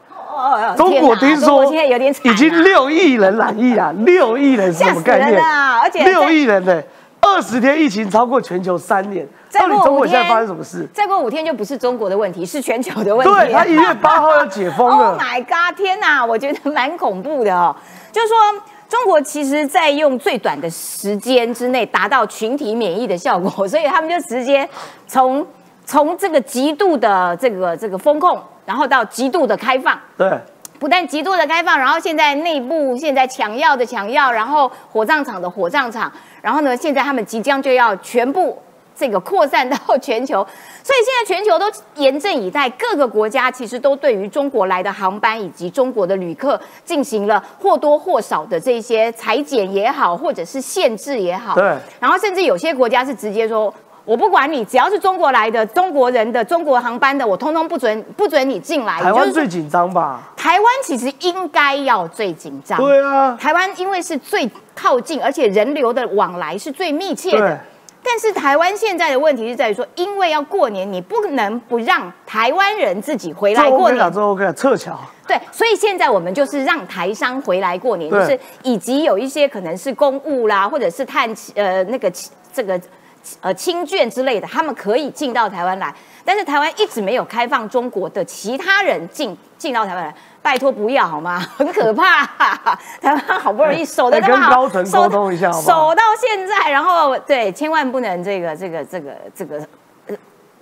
[0.77, 5.43] 中国听说现在有点已经六亿人染疫啊，六亿人是什么概念？
[5.43, 6.81] 而且六亿人呢，
[7.25, 9.27] 二十天疫情超过全球三年。
[9.53, 10.85] 到底中国现在发生什么事？
[10.93, 13.33] 再过五天就不是中国的问题，是全球的问题。
[13.33, 15.13] 对他一月八号要解封了。
[15.15, 15.77] Oh my god！
[15.77, 17.75] 天哪，我觉得蛮恐怖的哦。
[18.11, 18.37] 就是说，
[18.89, 24.69] 中国其实在用最短的时间之内达到群体免疫的效果，所以他们就直接
[25.07, 25.47] 从
[25.85, 29.97] 从这个极度的这个这个风控，然后到极度的开放。
[30.17, 30.37] 对，
[30.85, 36.13] 不但极度的开放，然后现在内部现在抢药的抢药，然后火葬场的火葬场，
[36.43, 38.59] 然后呢，现在他们即将就要全部。
[38.97, 40.35] 这个扩散到全球，
[40.85, 41.67] 所以现在全球都
[41.97, 51.57] 严阵以待，各个国家其实都对于中国来的航班以及中国的旅客进行了或多或少的这些裁剪也好，或者是限制也好。
[51.57, 51.77] 对。
[51.99, 53.75] 然后甚至有些国家是直接说，
[54.05, 59.01] 我不管你，只要是中国来的中国人的中国航班的，我通通不准不准你进来。
[59.01, 60.21] 台湾最紧张吧？
[60.37, 62.79] 台湾其实应该要最紧张。
[62.79, 63.37] 对啊。
[63.41, 67.59] 台湾因为是最靠近，而且人流的往来是最密切的。
[68.07, 74.13] 但是台湾现在的问题是在于说，因为要过年，你不能不让台湾人自己回来过年。
[74.13, 75.01] 这 OK，撤侨。
[75.27, 82.13] 对，所以现在我们就是让台商回来过年，就是以及有一些可能是公务啦，或者是探呃那个
[82.53, 82.79] 这个
[83.41, 85.95] 呃亲眷之类的，他们可以进到台湾来。
[86.25, 90.15] 但是台湾一直没有开放中国的其他人进进到台湾来。
[90.43, 91.41] 拜托不要好吗？
[91.57, 92.27] 很可怕，
[93.01, 99.59] 台湾好不容易守的那么好，跟高层沟通一下好守到现在，然后对，千万不能这个这个这个这个
[100.09, 100.17] 呃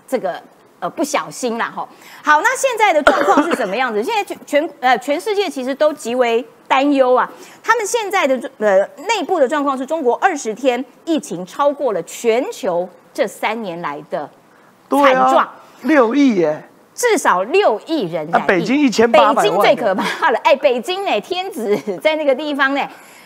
[0.06, 0.40] 这个
[0.82, 1.88] 呃不小心啦哈。
[2.24, 4.02] 好，那现在的状况是什么样子？
[4.04, 7.30] 现在全全呃全世界其实都极为担忧啊。
[7.62, 14.28] 他们现在的呃内部的状况是中国二十天疫情超过了全球这三年来的
[14.90, 15.48] 惨状，
[15.82, 16.68] 六亿耶。
[16.94, 20.38] 至少六亿人染疫，北京一千八百万，北京最可怕了。
[20.44, 22.80] 哎，北京呢，天子在那个地方呢。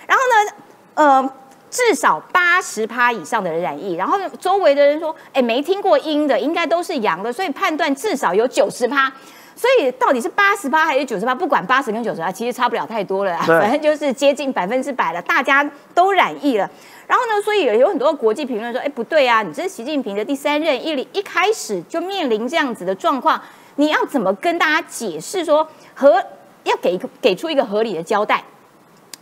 [0.07, 0.53] 然后呢，
[0.95, 1.31] 呃，
[1.71, 3.95] 至少八十趴以上的人染疫。
[3.95, 9.13] 然后周围的人说，哎，没听过阴的，应该都是阳的，所以判断至少有九十趴。
[9.55, 11.35] 所以到底是八十趴还是九十趴？
[11.35, 16.71] 不管八十跟九十趴，其实差不了太多了，反正就是接近百分之百了，大家都染疫了。
[17.07, 23.41] 然后呢，所以有很多国际评论说，哎，不对啊，你这是习近平的第三任，一一开始就面临这样子的状况。
[23.77, 26.23] 你要怎么跟大家解释说和
[26.65, 28.45] 要给给出一个合理的交代？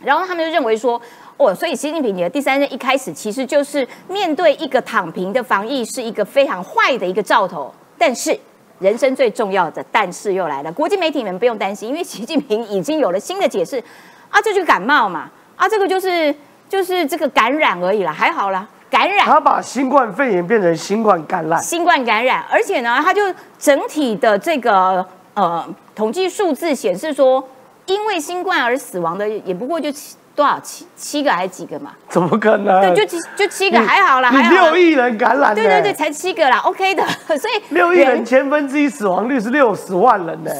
[0.01, 1.01] 然后他们就认为说，
[1.37, 7.73] 哦，所以习近平你的第三任一开始其实就是面对一个躺平的防疫是一个非常坏的一个兆头。
[7.97, 8.37] 但是
[8.79, 13.81] 人生最重要的但是又来了，国际媒体们不用担心，因为习近平已经有了新的解释
[14.29, 16.33] 啊，这就感冒嘛，啊，这个就是
[16.69, 18.67] 就是这个感染而已了，还好啦。
[18.89, 23.21] 感染，他把新冠肺炎变成新冠感染，新冠感染，而且呢，他就
[23.59, 27.45] 整体的这个呃统计数字显示说，
[27.87, 31.93] 因为新冠而死亡的也不过就七多少七七个还是几个嘛？
[32.09, 32.93] 怎么可能？
[32.93, 37.03] 对，就七就七个还好啦，你六亿人感染，对对对，才七个啦，OK 的，
[37.39, 40.51] 所以六亿人千分之一死亡率是六十万人呢。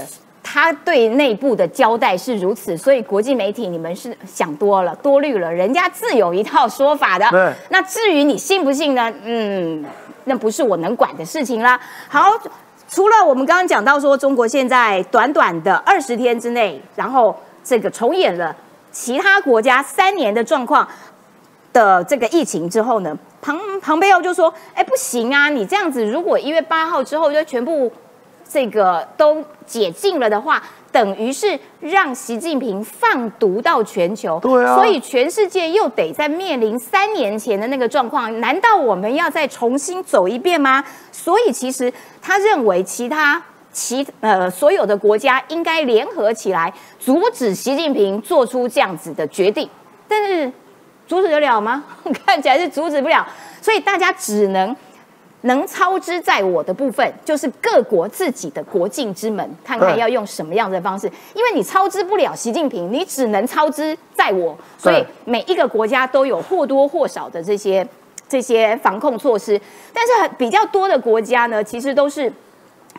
[0.42, 5.52] 他对内部的交代是如此，所以国际媒体你们是想多了，多虑了。
[5.52, 7.28] 人家自有一套说法的。
[7.32, 7.52] 对。
[7.70, 9.12] 那至于你信不信呢？
[9.26, 9.84] 嗯，
[10.26, 11.78] 那不是我能管的事情啦。
[12.08, 12.32] 好，
[12.88, 18.56] 除了我们刚刚讲到说，中国现在短短的二十天之内，然后这个重演了
[18.96, 20.88] 其他国家三年的状况
[21.74, 27.92] 的这个疫情之后呢，庞庞贝奥就说：“哎，不行啊，你这样子，如果一月八号之后就全部。”
[28.48, 34.40] 这个都解禁了的话，等于是让习近平放毒到全球。
[34.40, 38.40] 对啊，所以全世界又得在面临三年前的那个状况。
[38.40, 40.82] 难道我们要再重新走一遍吗？
[41.12, 41.92] 所以其实
[42.22, 43.42] 他认为，其他
[43.76, 49.70] 其呃所有的国家应该联合起来，阻止习近平做出这样子的决定。
[50.08, 50.50] 但是
[51.06, 51.84] 阻止得了吗？
[52.26, 53.28] 看起来是阻止不了。
[53.62, 54.74] 所以大家只能。
[55.42, 61.06] 能操之在我的部分，就是各国自己的国境之门，看看要用什么样的方式。
[61.36, 64.58] 因为你操之不了习近平，你只能操之在我。
[64.76, 67.88] 所以每一个国家都有或多或少的这些
[68.28, 69.62] 这些防控措施。
[69.94, 72.34] 但是比较多的国家呢，其实都是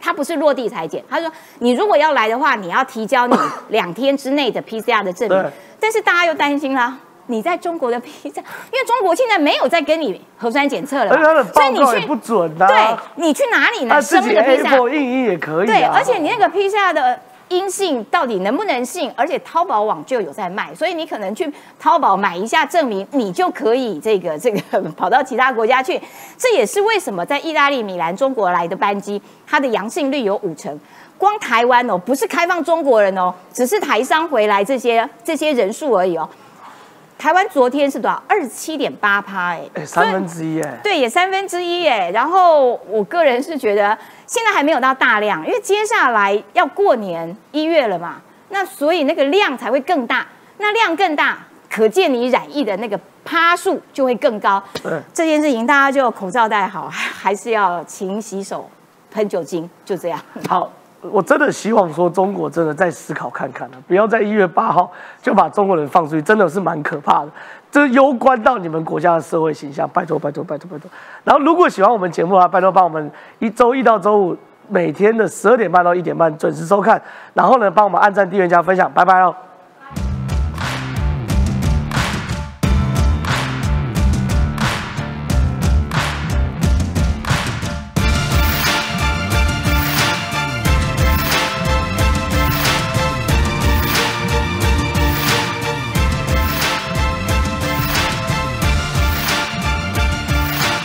[0.00, 1.02] 他不是落地裁剪。
[1.08, 1.30] 他说，
[1.60, 3.36] 你如果要来的话，你要提交你
[3.68, 5.44] 两天之内的 PCR 的证明。
[5.78, 6.96] 但是大家又担心啦。
[7.28, 12.64] 你在中国的 PCR，，因为中国现在没有在跟你核酸检测了，所以你去不准的。
[12.68, 12.76] 对，
[13.16, 14.00] 你去哪里呢？
[14.00, 15.66] 自己 A 4印印也可以。
[15.66, 17.18] 对，而且你那个 PCR 的
[17.48, 19.12] 阴性到底能不能信？
[19.16, 26.00] 而且淘宝网就有在卖，所以你可能去淘宝买一下证明，你就可以这个这个跑到其他国家去。
[26.36, 30.78] 这也是为什么在意大利米兰中国来的班机，它的阳性率有五成。
[31.18, 36.28] 光台湾哦，不是开放中国人哦，只是台商回来这些这些人数而已哦。
[37.18, 38.22] 台湾昨天是多少？
[38.28, 42.10] 二十七点八趴，哎，三分之一，哎，对，也三分之一，哎。
[42.10, 43.96] 然后我个人是觉得，
[44.26, 50.26] 现在还没有到大量，因为接下来要过年一月了嘛，那所以那个量才会更大。
[50.58, 51.38] 那量更大，
[51.70, 54.62] 可见你染疫的那个趴数就会更高。
[54.82, 58.70] 对，这件事情大家就口罩戴好，还是要勤洗手、
[59.10, 60.20] 喷酒精，就这样。
[60.48, 60.70] 好。
[61.10, 64.90] 我真的希望说中国真的再思考看看了，不要在一月八号
[65.22, 67.28] 就把中国人放出去，真的是蛮可怕的。
[67.70, 70.90] 这攸关到你们国家的社会形象，拜托拜托拜托拜托。
[71.24, 74.36] 然后如果喜欢我们节目啊，拜托帮我们一周一到周五
[74.68, 77.00] 每天的十二点半到一点半准时收看，
[77.34, 79.34] 然后呢帮我们按赞、订阅、加分享，拜拜哦。